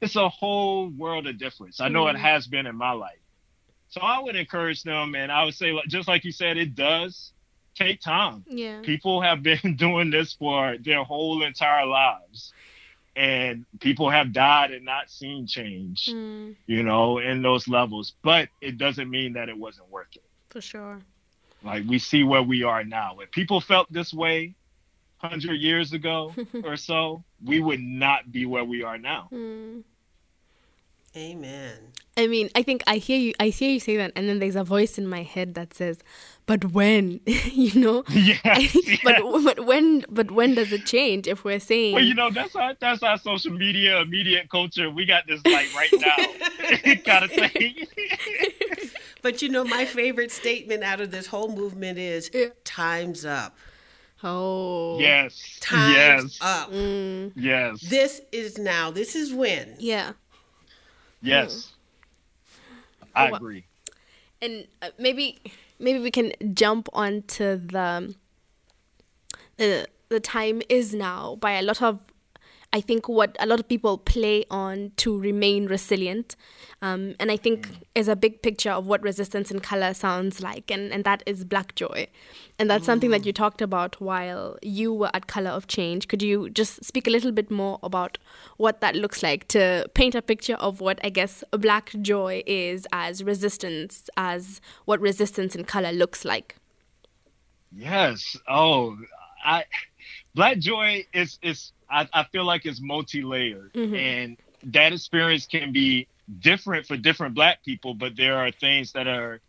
[0.00, 1.80] it's a whole world of difference.
[1.80, 2.16] I know mm-hmm.
[2.16, 3.18] it has been in my life.
[3.90, 7.32] So I would encourage them, and I would say, just like you said, it does
[7.78, 8.44] take time.
[8.48, 8.80] Yeah.
[8.82, 12.52] People have been doing this for their whole entire lives.
[13.16, 16.54] And people have died and not seen change, mm.
[16.66, 18.12] you know, in those levels.
[18.22, 20.22] But it doesn't mean that it wasn't worth it.
[20.48, 21.00] For sure.
[21.64, 23.18] Like we see where we are now.
[23.20, 24.54] If people felt this way
[25.20, 26.32] 100 years ago
[26.64, 29.28] or so, we would not be where we are now.
[29.32, 29.82] Mm.
[31.16, 31.78] Amen.
[32.16, 33.32] I mean, I think I hear you.
[33.40, 36.00] I hear you say that, and then there's a voice in my head that says,
[36.48, 38.02] "But when?" you know.
[38.08, 38.98] Yes, yes.
[39.04, 40.04] But but when?
[40.10, 41.28] But when does it change?
[41.28, 44.90] If we're saying, well, you know, that's our that's our social media immediate culture.
[44.90, 46.16] We got this like right now
[47.04, 47.86] kind of thing.
[49.22, 52.30] but you know, my favorite statement out of this whole movement is
[52.64, 53.56] "Time's up."
[54.24, 56.72] oh, yes, Time's yes, up.
[56.72, 58.90] Mm, yes, This is now.
[58.90, 59.76] This is when.
[59.78, 60.14] yeah.
[61.22, 61.72] yes.
[63.14, 63.64] I Oh, agree.
[64.42, 65.38] and uh, maybe
[65.78, 68.14] maybe we can jump onto the
[69.56, 72.00] the the time is now by a lot of
[72.70, 76.36] I think what a lot of people play on to remain resilient,
[76.82, 80.70] um, and I think is a big picture of what resistance in color sounds like,
[80.70, 82.08] and, and that is black joy,
[82.58, 86.08] and that's something that you talked about while you were at Color of Change.
[86.08, 88.18] Could you just speak a little bit more about
[88.58, 92.86] what that looks like to paint a picture of what I guess black joy is
[92.92, 96.56] as resistance, as what resistance in color looks like?
[97.74, 98.36] Yes.
[98.46, 98.96] Oh,
[99.44, 99.64] I
[100.38, 103.96] Black Joy is is I, I feel like it's multi-layered Mhm.
[103.98, 104.38] and
[104.72, 106.06] that experience can be
[106.38, 109.40] different for different black people, but there are things that are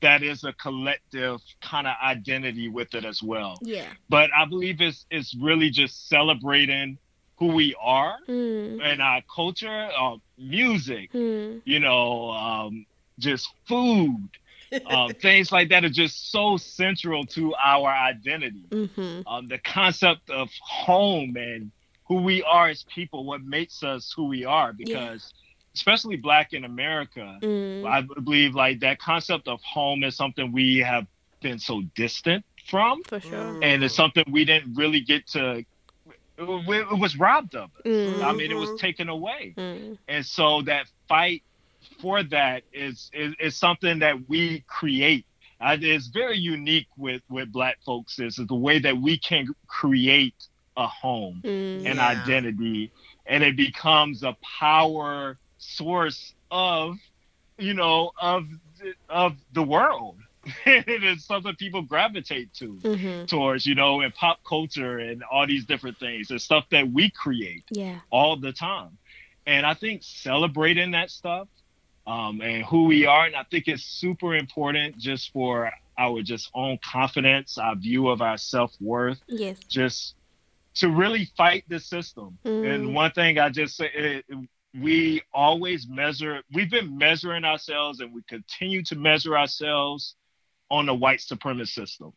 [0.00, 3.58] that is a collective kind of identity with it as well.
[3.62, 3.92] Yeah.
[4.08, 6.98] But I believe it's it's really just celebrating
[7.38, 8.80] who we are Mm.
[8.82, 11.60] and our culture, uh, music, Mm.
[11.66, 12.86] you know, um,
[13.18, 14.30] just food,
[14.86, 18.64] um, things like that are just so central to our identity.
[18.70, 19.26] Mm-hmm.
[19.26, 21.70] Um, the concept of home and
[22.06, 25.32] who we are as people, what makes us who we are, because
[25.74, 27.86] especially Black in America, Mm.
[27.86, 31.06] I believe like that concept of home is something we have
[31.40, 33.62] been so distant from, For sure.
[33.62, 35.58] and it's something we didn't really get to.
[35.58, 35.66] It,
[36.38, 37.70] it was robbed of.
[37.76, 37.82] us.
[37.84, 38.22] Mm.
[38.22, 38.78] I mean, it was Mhm.
[38.78, 39.98] taken away, Mm.
[40.08, 41.42] and so that fight
[42.00, 45.26] for that is is, is something that we create.
[45.60, 48.18] Uh, it's very unique with with Black folks.
[48.18, 50.34] Is is the way that we can create
[50.76, 51.86] a home Mm.
[51.86, 52.00] an Yeah.
[52.00, 52.92] identity
[53.26, 56.96] and it becomes a power source of
[57.58, 58.44] you know of
[59.08, 60.18] of the world
[60.66, 63.24] it is something people gravitate to Mm-hmm.
[63.26, 67.10] towards you know in pop culture and all these different things it's stuff that we
[67.10, 68.00] create Yeah.
[68.10, 68.98] all the time
[69.46, 71.48] and i think celebrating that stuff
[72.08, 76.50] um, and who we are and i think it's super important just for our just
[76.54, 79.58] own confidence our view of our self-worth Yes.
[79.68, 80.14] just
[80.78, 82.38] to really fight the system.
[82.44, 82.74] Mm.
[82.74, 84.24] And one thing I just say, it,
[84.80, 86.42] we always measure.
[86.52, 90.14] We've been measuring ourselves, and we continue to measure ourselves
[90.70, 92.12] on the white supremacist system.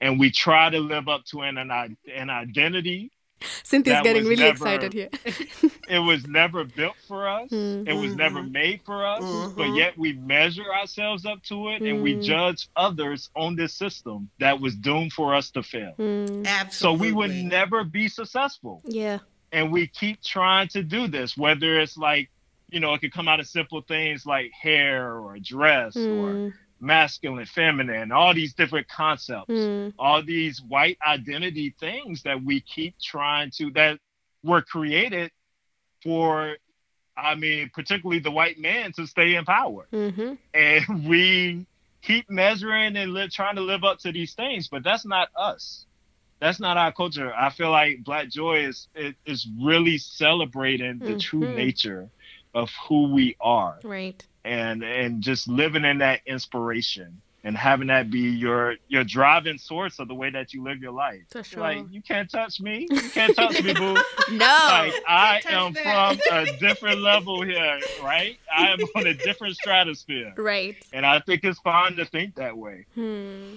[0.00, 3.10] And we try to live up to an an, an identity.
[3.64, 5.08] Cynthia's That getting really never- excited here.
[5.88, 7.48] It was never built for us.
[7.52, 7.86] Mm.
[7.86, 8.50] It was never Mhm.
[8.50, 9.20] made for us.
[9.54, 9.76] But Mhm.
[9.78, 12.24] yet we measure ourselves up to it, and we Mm.
[12.24, 15.94] judge others on this system that was doomed for us to fail.
[15.96, 16.44] Mm.
[16.44, 17.06] So Absolutely.
[17.06, 18.82] we would never be successful.
[18.84, 19.18] Yeah.
[19.52, 22.28] and we keep trying to do this whether it's like
[22.68, 26.00] you know it could come out of simple things like hair or dress or
[26.34, 26.52] Mm.
[26.80, 29.92] Masculine feminine all these different concepts Mm.
[29.98, 33.98] all these white identity things that we keep trying to that
[34.42, 35.30] were created
[36.02, 36.56] for
[37.16, 40.34] i mean particularly the white man to stay in power Mm-hmm.
[40.54, 41.66] and we
[42.02, 45.86] keep measuring and li- trying to live up to these things but that's not us
[46.40, 51.14] that's not our culture i feel like black joy is it, is really celebrating the
[51.14, 51.54] true Mhm.
[51.54, 52.10] nature
[52.54, 54.26] of who we are Right.
[54.46, 59.98] And and just living in that inspiration and having that be your your driving source
[59.98, 61.60] of the way that you live your life For sure.
[61.60, 63.94] like you can't touch me you can't touch me boo
[64.32, 64.46] no.
[64.46, 66.16] like I am that.
[66.26, 68.36] from a different level here, right?
[68.56, 70.32] I am on a different stratosphere.
[70.36, 70.76] right.
[70.92, 72.86] And I think it's fine to think that way.
[72.94, 73.54] Hmm.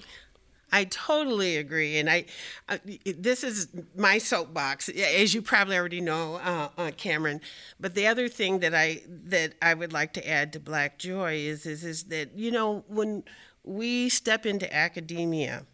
[0.71, 2.25] I totally agree, and I,
[2.67, 2.77] uh,
[3.17, 7.41] this is my soapbox, as you probably already know, uh, uh, Cameron.
[7.79, 11.35] But the other thing that I that I would like to add to Black Joy
[11.35, 13.23] is is is that you know when
[13.63, 15.65] we step into academia,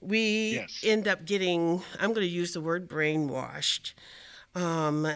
[0.00, 0.80] we Yes.
[0.82, 3.92] end up getting I'm going to use the word brainwashed.
[4.54, 5.06] Um,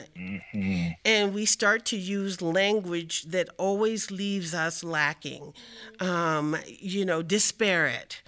[1.05, 5.55] and we start to use language that always leaves us lacking,
[6.01, 8.23] um, you know, disparate,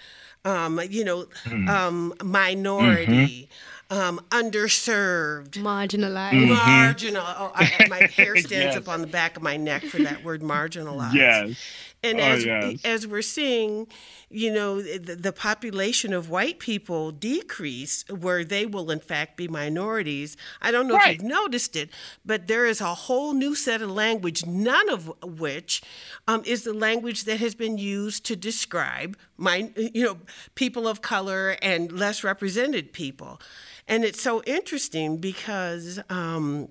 [0.44, 1.26] um, you know,
[1.68, 3.48] um, minority,
[3.90, 5.52] um, underserved.
[5.52, 6.48] Marginalized.
[6.48, 7.22] Marginal.
[7.26, 8.76] Oh, I, my hair stands Yes.
[8.76, 11.14] up on the back of my neck for that word marginalized.
[11.14, 11.56] Yes.
[12.02, 12.80] And Oh, as yes.
[12.84, 13.86] as we're seeing,
[14.30, 19.48] you know, the, the population of white people decrease, where they will in fact be
[19.48, 20.36] minorities.
[20.62, 21.16] I don't know Right.
[21.16, 21.90] if you've noticed it,
[22.24, 25.82] but there is a whole new set of language, none of which
[26.26, 30.18] um, is the language that has been used to describe my, you know,
[30.54, 33.40] people of color and less represented people.
[33.86, 36.00] And it's so interesting because.
[36.08, 36.68] Um,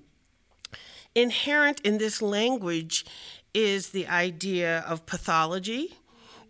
[1.14, 3.04] inherent in this language
[3.54, 5.94] is the idea of pathology.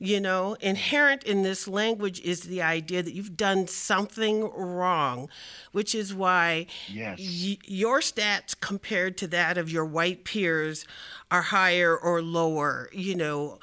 [0.03, 5.29] You know, inherent in this language is the idea that you've done something wrong,
[5.73, 7.19] which is why Yes.
[7.21, 10.87] y- your stats compared to that of your white peers
[11.31, 13.59] are higher or lower, you know.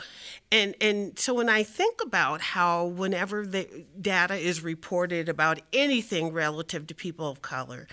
[0.52, 3.68] And and so when I think about how whenever the
[4.00, 7.88] data is reported about anything relative to people of color,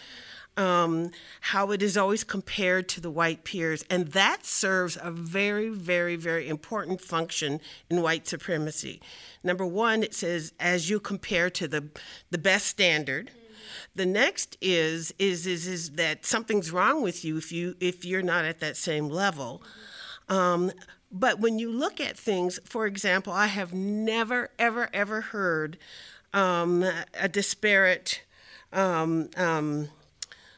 [0.57, 3.85] um, how it is always compared to the white peers.
[3.91, 9.01] And that serves a very, very, very important function in white supremacy.
[9.43, 11.89] Number one, it says as you compare to the,
[12.31, 13.31] the best standard.
[13.95, 18.23] The next is, is is is that something's wrong with you if you if you're
[18.23, 19.63] not at that same level.
[20.29, 20.73] Um,
[21.11, 25.79] but when you look at things, for example, I have never ever ever heard
[26.33, 26.85] um,
[27.19, 28.23] a disparate
[28.73, 29.89] um, um,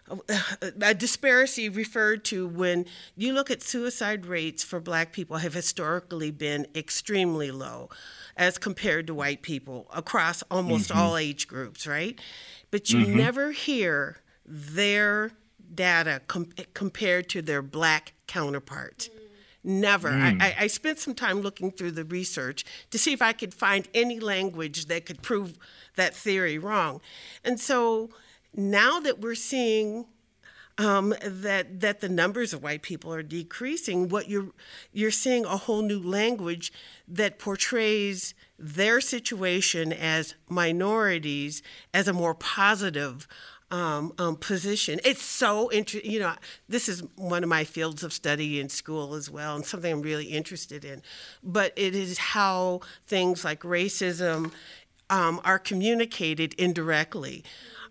[0.80, 2.86] a disparity referred to when
[3.16, 7.88] you look at suicide rates for black people have historically been extremely low
[8.36, 10.98] as compared to white people across almost mm-hmm.
[10.98, 12.20] all age groups, right?
[12.70, 13.16] But you mm-hmm.
[13.16, 15.32] never hear their
[15.74, 19.10] data com- compared to their black counterparts.
[19.64, 20.12] Never.
[20.12, 20.40] Mm.
[20.40, 23.88] I, I spent some time looking through the research to see if I could find
[23.92, 25.58] any language that could prove
[25.96, 27.00] that theory wrong.
[27.44, 28.10] And so
[28.56, 30.06] now that we're seeing
[30.78, 34.48] um, that that the numbers of white people are decreasing, what you're
[34.92, 36.72] you're seeing a whole new language
[37.08, 41.62] that portrays their situation as minorities
[41.94, 43.26] as a more positive
[43.70, 45.00] um, um, position.
[45.04, 46.10] It's so interesting.
[46.10, 46.34] You know,
[46.68, 50.02] this is one of my fields of study in school as well, and something I'm
[50.02, 51.02] really interested in.
[51.42, 54.52] But it is how things like racism
[55.08, 57.44] um, are communicated indirectly.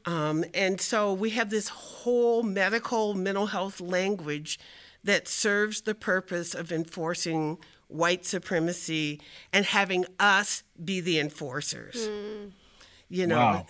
[0.06, 4.60] Um, and so we have this whole medical mental health language
[5.04, 9.22] that serves the purpose of enforcing white supremacy
[9.54, 12.08] and having us be the enforcers.
[12.08, 12.52] Mm.
[13.10, 13.38] You know.
[13.38, 13.66] Wow.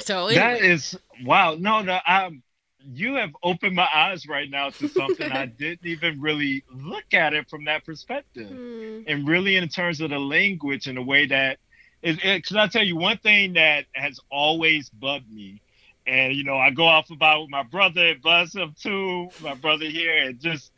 [0.00, 0.34] So anyway.
[0.34, 1.56] that is wow.
[1.58, 2.42] No, no, um,
[2.84, 7.32] you have opened my eyes right now to something I didn't even really look at
[7.32, 9.04] it from that perspective, mm.
[9.06, 11.58] and really in terms of the language and the way that
[12.04, 15.60] because I tell you one thing that has always bugged me,
[16.06, 19.86] and you know I go off about with my brother, buzz him too, my brother
[19.86, 20.70] here, and just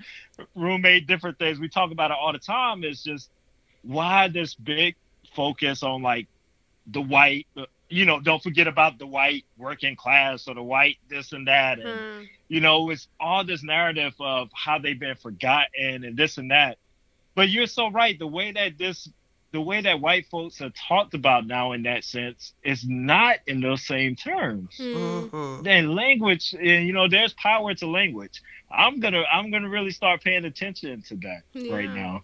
[0.54, 1.58] roommate different things.
[1.58, 2.84] We talk about it all the time.
[2.84, 3.30] Is just
[3.82, 4.94] why this big
[5.34, 6.28] focus on like
[6.86, 7.48] the white,
[7.88, 11.80] you know, don't forget about the white working class or the white this and that,
[11.80, 12.24] and hmm.
[12.46, 16.78] you know, it's all this narrative of how they've been forgotten and this and that.
[17.34, 18.16] But you're so right.
[18.16, 19.08] The way that this
[19.56, 23.62] the way that white folks are talked about now in that sense is not in
[23.62, 24.76] those same terms.
[24.78, 25.62] Mm-hmm.
[25.62, 28.42] Then language, you know, there's power to language.
[28.70, 31.74] I'm gonna I'm gonna really start paying attention to that yeah.
[31.74, 32.22] right now.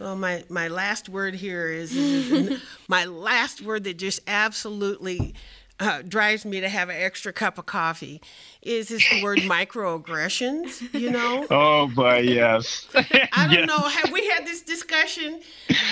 [0.00, 5.36] Well, my my last word here is, is my last word that just absolutely
[5.80, 8.20] uh, drives me to have an extra cup of coffee
[8.62, 10.92] is is the word microaggressions.
[10.98, 11.46] You know.
[11.54, 12.88] Oh, but yes.
[12.94, 13.68] I don't yes.
[13.68, 13.78] know.
[13.78, 15.40] Have we had this discussion?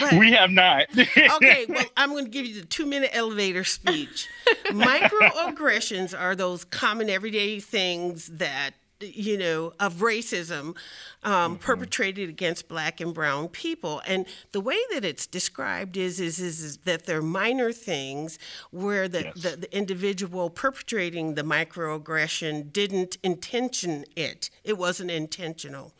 [0.00, 0.86] But, we have not.
[0.98, 1.66] okay.
[1.68, 4.28] Well, I'm going to give you the two minute elevator speech.
[4.66, 8.70] Microaggressions are those common everyday things that
[9.02, 10.76] you know, of racism
[11.22, 11.54] um, mm-hmm.
[11.56, 14.02] perpetrated against black and brown people.
[14.06, 18.38] And the way that it's described is is, is, is that they're minor things
[18.70, 19.42] where the, yes.
[19.42, 24.50] the, the, individual perpetrating the microaggression didn't intention it.
[24.64, 25.92] It wasn't intentional.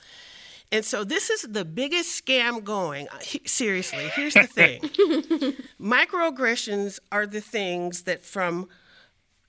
[0.73, 3.07] And so this is the biggest scam going.
[3.09, 4.81] Uh, seriously, here's the thing.
[5.81, 8.69] Microaggressions are the things that from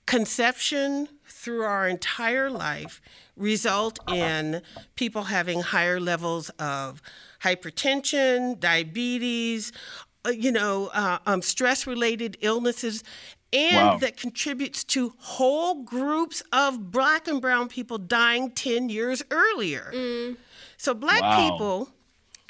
[0.04, 1.08] conception
[1.44, 3.02] through our entire life
[3.36, 4.62] result in
[4.94, 7.02] people having higher levels of
[7.42, 9.70] hypertension, diabetes,
[10.24, 13.04] uh, you know, uh, um, stress related illnesses,
[13.52, 13.98] and wow.
[13.98, 19.92] that contributes to whole groups of black and brown people dying 10 years earlier.
[19.94, 20.36] Mm.
[20.78, 21.50] So, black wow.
[21.50, 21.88] people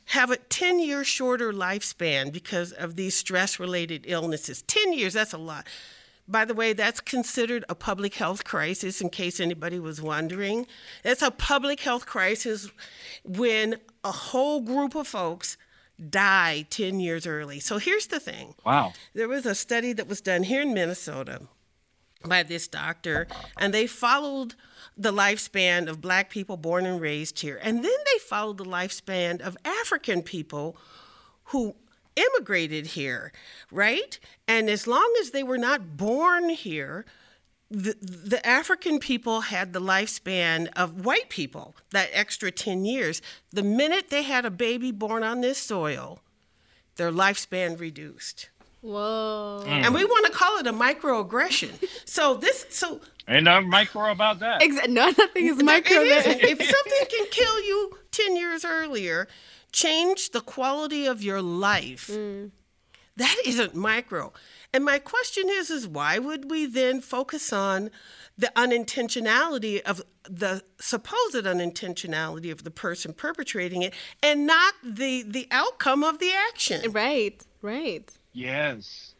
[0.06, 4.62] have a 10 year shorter lifespan because of these stress related illnesses.
[4.62, 5.66] 10 years, that's a lot.
[6.26, 10.66] By the way, that's considered a public health crisis, in case anybody was wondering.
[11.04, 12.70] It's a public health crisis
[13.24, 15.58] when a whole group of folks
[16.10, 17.60] die 10 years early.
[17.60, 18.54] So here's the thing.
[18.64, 18.94] Wow.
[19.12, 21.42] There was a study that was done here in Minnesota
[22.24, 23.26] by this doctor,
[23.58, 24.54] and they followed
[24.96, 27.60] the lifespan of black people born and raised here.
[27.62, 30.76] And then they followed the lifespan of African people
[31.48, 31.76] who
[32.16, 33.32] immigrated here,
[33.70, 34.18] right?
[34.46, 37.04] And as long as they were not born here,
[37.70, 43.20] the, the African people had the lifespan of white people, that extra 10 years.
[43.52, 46.20] The minute they had a baby born on this soil,
[46.96, 48.50] their lifespan reduced.
[48.80, 49.64] Whoa.
[49.64, 49.86] Mm.
[49.86, 51.72] And we want to call it a microaggression.
[52.04, 54.62] so this so Ain't nothing micro about that.
[54.62, 54.92] Exactly.
[54.92, 55.96] No, nothing is micro.
[55.98, 59.26] if something can kill you 10 years earlier,
[59.74, 62.08] change the quality of your life.
[62.10, 62.52] Mm.
[63.16, 64.32] That isn't micro.
[64.72, 67.90] And my question is is why would we then focus on
[68.38, 75.46] the unintentionality of the supposed unintentionality of the person perpetrating it and not the the
[75.50, 76.90] outcome of the action?
[76.90, 77.44] Right.
[77.60, 78.10] Right.
[78.32, 79.14] Yes.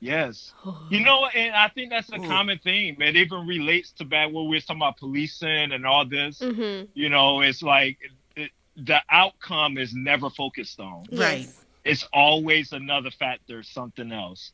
[0.00, 0.52] Yes.
[0.90, 2.28] you know, and I think that's a Ooh.
[2.28, 3.00] common theme.
[3.00, 6.40] It even relates to back when we are talking about policing and all this.
[6.40, 6.86] Mm-hmm.
[6.94, 7.98] You know, it's like
[8.76, 11.06] the outcome is never focused on.
[11.12, 11.48] Right.
[11.84, 14.52] It's always another factor, something else.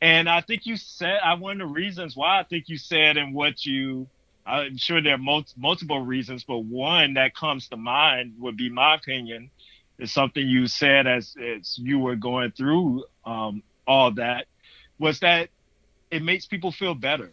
[0.00, 3.16] And I think you said I one of the reasons why I think you said
[3.16, 4.08] and what you
[4.44, 8.68] I'm sure there are mul- multiple reasons, but one that comes to mind would be
[8.68, 9.50] my opinion.
[9.98, 14.46] Is something you said as as you were going through um, all that
[14.98, 15.50] was that
[16.10, 17.30] it makes people feel better.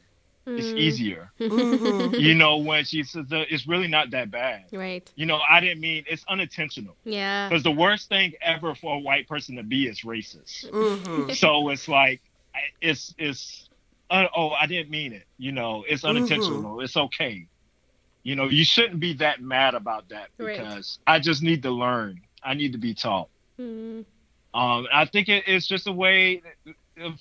[0.58, 0.78] It's Mm.
[0.78, 1.32] easier.
[1.40, 2.20] Mhm.
[2.20, 4.66] You know, when she says uh, it's really not that bad.
[4.72, 5.10] Right.
[5.16, 6.96] You know, I didn't mean it's unintentional.
[7.06, 7.48] Yeah.
[7.50, 10.70] Because the worst thing ever for a white person to be is racist.
[10.70, 11.36] Mhm.
[11.42, 12.22] so it's like
[12.82, 13.70] it's it's
[14.10, 15.26] uh, oh I didn't mean it.
[15.38, 16.82] You know, it's unintentional.
[16.82, 17.46] It's okay.
[18.24, 20.58] You know, you shouldn't be that mad about that Right.
[20.58, 22.22] because I just need to learn.
[22.44, 23.30] I need to be taught.
[23.60, 24.06] Mm.
[24.54, 26.42] Um, I think it, it's just a way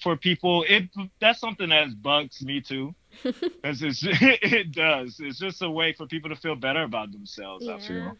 [0.01, 0.64] for people.
[0.68, 0.89] It
[1.20, 2.95] that's something that bugs me too,
[3.64, 5.16] it's it does.
[5.21, 7.66] It's just a way for people to feel better about themselves.
[7.69, 7.79] I Yeah.
[7.79, 8.16] feel.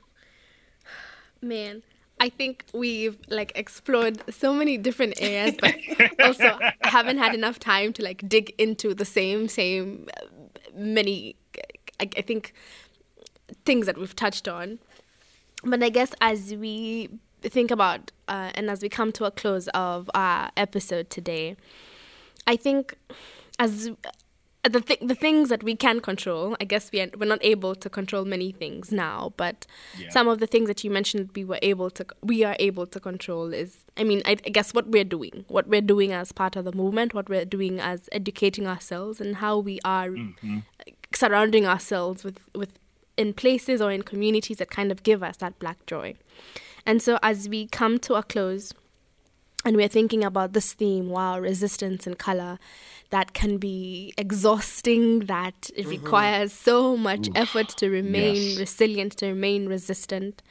[1.41, 1.83] Man,
[2.21, 5.77] I think we've like explored so many different areas, but
[6.21, 10.27] also haven't had enough time to like dig into the same same uh,
[10.75, 11.37] many.
[12.01, 12.55] I, I think
[13.65, 14.79] things that we've touched on.
[15.65, 17.09] But I guess as we
[17.43, 21.57] think about uh, and as we come to a close of our episode today,
[22.47, 22.97] I think
[23.59, 23.91] as
[24.65, 27.39] Uh, the th- the things that we can control, I guess we are, we're not
[27.43, 30.09] able to control many things now, but Yeah.
[30.11, 32.99] some of the things that you mentioned we were able to we are able to
[32.99, 36.57] control is I mean I, I guess what we're doing, what we're doing as part
[36.57, 40.59] of the movement, what we're doing as educating ourselves, and how we are mm-hmm.
[41.15, 42.79] surrounding ourselves with with
[43.17, 46.15] in places or in communities that kind of give us that black joy.
[46.85, 48.73] And so as we come to a close
[49.65, 52.59] and we're thinking about this theme, wow, resistance and color,
[53.11, 55.91] that can be exhausting, that it mm-hmm.
[55.91, 58.59] requires so much effort to remain Yes.
[58.59, 60.43] resilient, to remain resistant.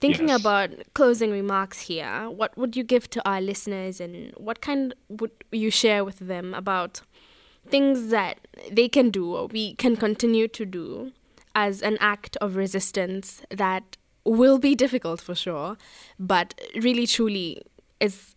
[0.00, 0.38] Thinking Yes.
[0.40, 5.32] about closing remarks here, what would you give to our listeners and what kind would
[5.50, 7.00] you share with them about
[7.68, 8.38] things that
[8.70, 11.12] they can do or we can continue to do
[11.54, 15.76] as an act of resistance that will be difficult for sure,
[16.18, 17.60] but really truly
[18.00, 18.34] is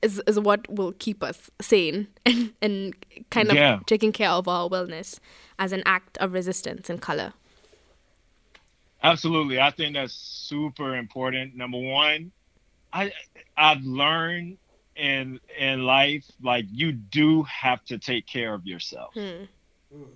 [0.00, 2.94] is, is what will keep us sane and, and
[3.30, 3.80] kind of Yeah.
[3.86, 5.18] taking care of our wellness
[5.58, 7.32] as an act of resistance and color.
[9.02, 9.60] Absolutely.
[9.60, 11.56] I think that's super important.
[11.56, 12.32] Number one,
[12.92, 13.12] I
[13.56, 14.58] I've learned
[14.96, 19.14] in in life, like you do have to take care of yourself.
[19.14, 19.44] Hmm.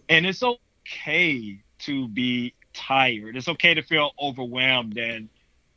[0.08, 3.36] And it's okay to be tired.
[3.36, 5.28] It's okay to feel overwhelmed and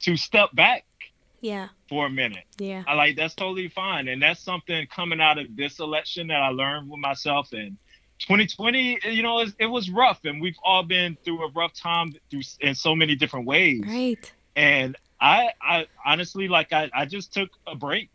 [0.01, 0.86] to step back
[1.44, 2.46] Yeah, for a minute.
[2.58, 4.08] yeah, I like that's totally fine.
[4.08, 7.78] And that's something coming out of this election that I learned with myself and
[8.20, 12.14] 2020, you know, it, it was rough, and we've all been through a rough time
[12.32, 14.32] through in so many different ways right.
[14.56, 18.10] and I, I honestly like I, I just took a break.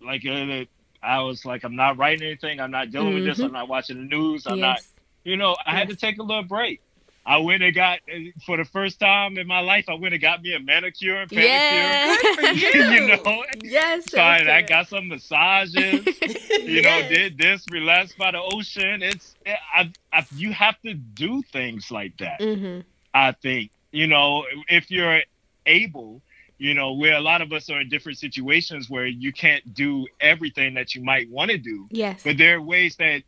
[0.00, 0.64] Like uh,
[1.02, 2.60] I was like, I'm not writing anything.
[2.60, 3.38] I'm not dealing with this.
[3.38, 3.46] Mhm.
[3.46, 4.46] I'm not watching the news.
[4.46, 4.80] I'm not,
[5.24, 6.80] you know, I had to take a little break.
[7.28, 7.98] I went and got
[8.46, 9.86] for the first time in my life.
[9.88, 11.42] I went and got me a manicure and pedicure.
[11.44, 12.16] Yeah.
[12.22, 12.84] Good for you.
[12.84, 14.10] you know, yes.
[14.12, 16.06] so I, I got some massages.
[16.66, 19.00] You know, did this, relaxed by the ocean.
[19.02, 22.40] It's I, I, you have to do things like that.
[22.40, 22.80] Mm-hmm.
[23.14, 25.20] I think, you know, if you're
[25.66, 26.22] able,
[26.58, 30.06] you know, where a lot of us are in different situations where you can't do
[30.20, 32.22] everything that you might want to do, Yes.
[32.24, 33.22] but there are ways that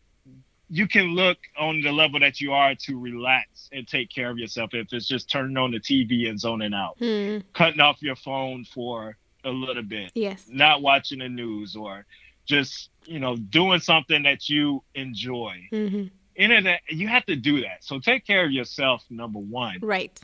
[0.70, 4.38] you can look on the level that you are to relax and take care of
[4.38, 4.74] yourself.
[4.74, 7.38] If it's just turning on the TV and zoning out, Hmm.
[7.54, 10.46] cutting off your phone for a little bit, Yes.
[10.48, 12.04] not watching the news, or
[12.44, 15.66] just, you know, doing something that you enjoy.
[15.70, 16.04] hmm
[16.36, 17.82] In that, you have to do that.
[17.82, 20.18] So take care of yourself, number one Right.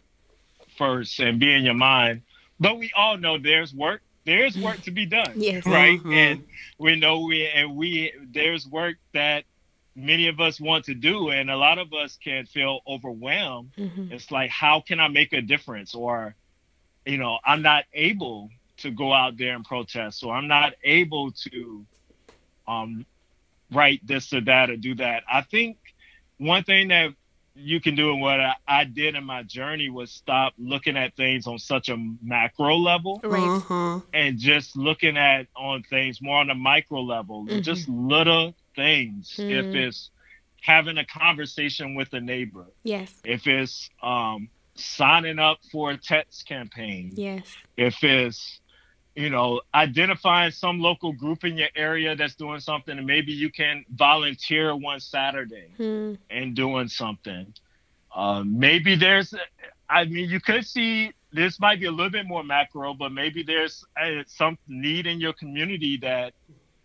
[0.76, 2.22] first and be in your mind.
[2.60, 4.02] But we all know there's work.
[4.24, 5.32] There's work to be done.
[5.36, 5.66] Yes.
[5.66, 5.98] Right.
[6.00, 6.14] Mhm.
[6.14, 6.44] And
[6.78, 9.44] we know we and we there's work that
[9.94, 13.72] many of us want to do and a lot of us can feel overwhelmed.
[13.76, 15.94] hmm It's like how can I make a difference?
[15.94, 16.34] Or,
[17.06, 21.32] you know, I'm not able to go out there and protest, so I'm not able
[21.32, 21.86] to
[22.66, 23.06] um
[23.70, 25.22] write this or that or do that.
[25.30, 25.78] I think
[26.38, 27.10] one thing that
[27.54, 31.14] you can do and what I, I did in my journey was stop looking at
[31.16, 33.50] things on such a macro level Right.
[33.50, 34.02] Mhm.
[34.12, 37.62] and just looking at on things more on a micro level, Mhm.
[37.62, 39.34] just little things.
[39.38, 39.74] If Mhm.
[39.88, 40.10] it's
[40.62, 43.20] having a conversation with a neighbor, Yes.
[43.24, 47.56] if it's um, signing up for a text campaign, Yes.
[47.76, 48.60] if it's
[49.14, 53.50] you know identifying some local group in your area that's doing something, and maybe you
[53.50, 56.14] can volunteer one Saturday Hmm.
[56.30, 57.54] and doing something.
[58.14, 59.34] Um, maybe there's,
[59.88, 63.42] I mean, you could see this might be a little bit more macro, but maybe
[63.42, 66.32] there's uh, some need in your community that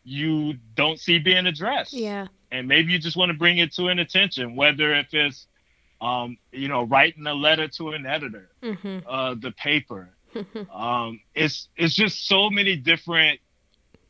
[0.10, 2.28] you don't see being addressed Yeah.
[2.52, 5.48] and maybe you just want to bring it to an attention whether if it's
[6.02, 9.00] um, you know, writing a letter to an editor, mm-hmm.
[9.08, 10.10] uh, the paper.
[10.74, 13.40] um, it's it's just so many different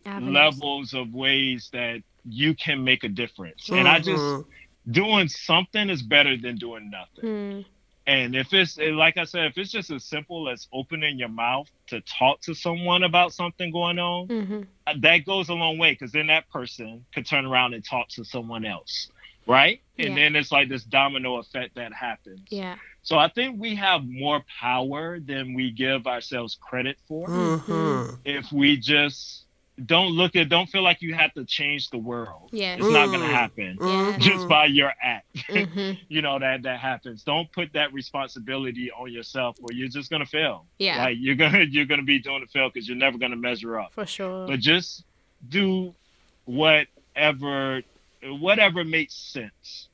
[0.06, 0.34] Avenues.
[0.34, 3.66] levels of ways that you can make a difference.
[3.66, 3.76] Mm-hmm.
[3.76, 4.92] And I just mm-hmm.
[4.92, 7.30] doing something is better than doing nothing.
[7.30, 7.66] Mm.
[8.10, 11.70] And if it's like I said, if it's just as simple as opening your mouth
[11.88, 14.62] to talk to someone about something going on, mm-hmm.
[14.88, 18.08] Uh, that goes a long way because then that person could turn around and talk
[18.08, 19.12] to someone else,
[19.46, 19.84] right?
[20.00, 22.40] And then it's like this domino effect that happens.
[22.50, 22.78] Yeah.
[23.04, 27.28] So I think we have more power than we give ourselves credit for.
[27.28, 28.16] Mm-hmm.
[28.26, 29.46] If we just
[29.86, 32.50] don't look at don't feel like you have to change the world.
[32.52, 32.94] Yeah it's mm.
[32.94, 34.20] not gonna happen mm-hmm.
[34.20, 35.36] just by your act.
[35.50, 36.02] Mm-hmm.
[36.08, 37.24] you know that that happens.
[37.24, 40.66] Don't put that responsibility on yourself or you're just gonna fail.
[40.78, 41.04] Yeah.
[41.04, 43.94] Like you're gonna you're gonna be doing a fail because you're never gonna measure up.
[43.94, 44.48] For sure.
[44.48, 45.04] But just
[45.48, 45.94] do
[46.46, 47.82] whatever
[48.24, 49.89] whatever makes sense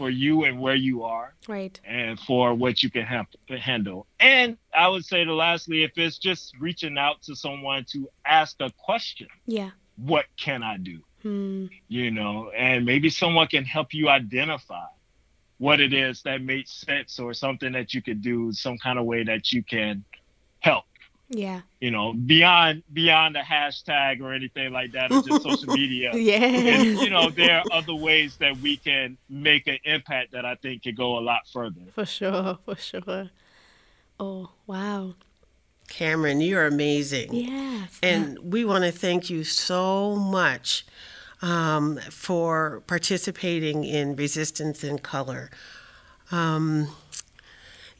[0.00, 4.06] for you and where you are, right, and for what you can have, handle.
[4.18, 8.56] And I would say, to lastly, if it's just reaching out to someone to ask
[8.60, 11.00] a question, yeah, what can I do?
[11.20, 11.66] Hmm.
[11.88, 14.86] You know, and maybe someone can help you identify
[15.58, 19.04] what it is that makes sense or something that you could do, some kind of
[19.04, 20.02] way that you can
[20.60, 20.84] help.
[21.30, 21.60] Yeah.
[21.80, 26.10] You know, beyond beyond the hashtag or anything like that, or just social media.
[26.14, 26.82] yeah.
[26.82, 30.82] you know, there are other ways that we can make an impact that I think
[30.82, 31.80] could go a lot further.
[31.94, 33.30] For sure, for sure.
[34.18, 35.14] Oh, wow.
[35.88, 37.32] Cameron, you're amazing.
[37.32, 37.98] Yes.
[38.02, 40.84] And we want to thank you so much
[41.42, 45.50] um, for participating in Resistance in Color.
[46.30, 46.88] Um,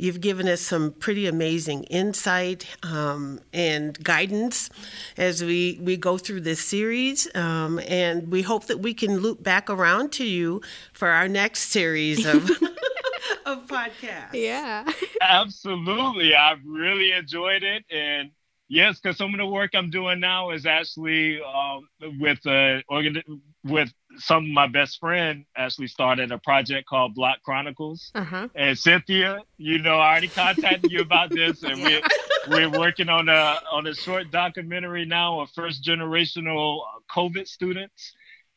[0.01, 4.71] You've given us some pretty amazing insight um, and guidance
[5.19, 7.29] as we, we go through this series.
[7.37, 10.63] Um, and we hope that we can loop back around to you
[10.95, 12.49] for our next series of.
[13.45, 14.33] of podcasts.
[14.33, 14.91] Yeah.
[15.21, 16.35] Absolutely.
[16.35, 17.85] I've really enjoyed it.
[17.91, 18.31] And
[18.69, 21.87] yes, because some of the work I'm doing now is actually um,
[22.19, 27.43] with uh, organ- with some of my best friend actually started a project called Block
[27.43, 28.11] Chronicles.
[28.15, 28.49] Uh-huh.
[28.55, 32.03] And Cynthia, you know, I already contacted you about this, and we're
[32.49, 36.83] we're working on a on a short documentary now of first generational
[37.15, 38.13] COVID students,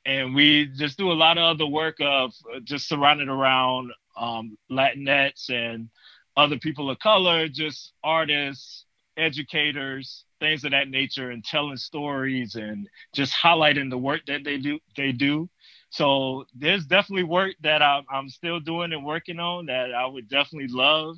[0.06, 2.34] and we just do a lot of other work of
[2.64, 5.90] just surrounded around um, Latinx and
[6.36, 8.86] other people of color, just artists,
[9.18, 14.58] educators, things of that nature and telling stories and just highlighting the work that they
[14.58, 15.50] do they do
[15.94, 20.28] so there's definitely work that I'm, I'm still doing and working on that i would
[20.28, 21.18] definitely love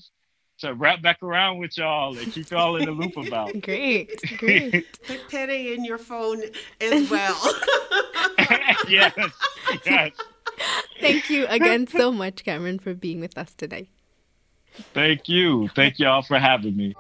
[0.59, 3.51] to wrap back around with y'all and keep y'all in the loop about.
[3.61, 4.99] great, great.
[5.07, 6.41] Put Penny in your phone
[6.79, 7.37] as well.
[8.87, 9.13] yes,
[9.85, 10.11] yes.
[11.01, 13.89] Thank you again so much, Cameron, for being with us today.
[14.93, 15.69] Thank you.
[15.69, 16.95] Thank y'all for having me.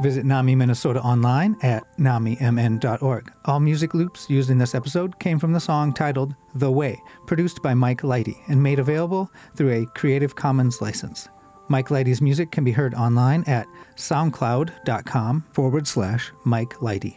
[0.00, 3.32] Visit NAMI Minnesota online at namimn.org.
[3.44, 7.62] All music loops used in this episode came from the song titled The Way, produced
[7.62, 11.28] by Mike Leite and made available through a Creative Commons license.
[11.68, 13.66] Mike Leite's music can be heard online at
[13.96, 17.16] soundcloud.com forward slash Mike Leite.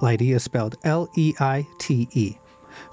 [0.00, 2.36] Leite is spelled L E I T E.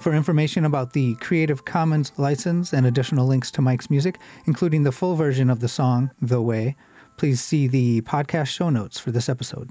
[0.00, 4.92] For information about the Creative Commons license and additional links to Mike's music, including the
[4.92, 6.76] full version of the song The Way,
[7.18, 9.70] please see the podcast show notes for this episode.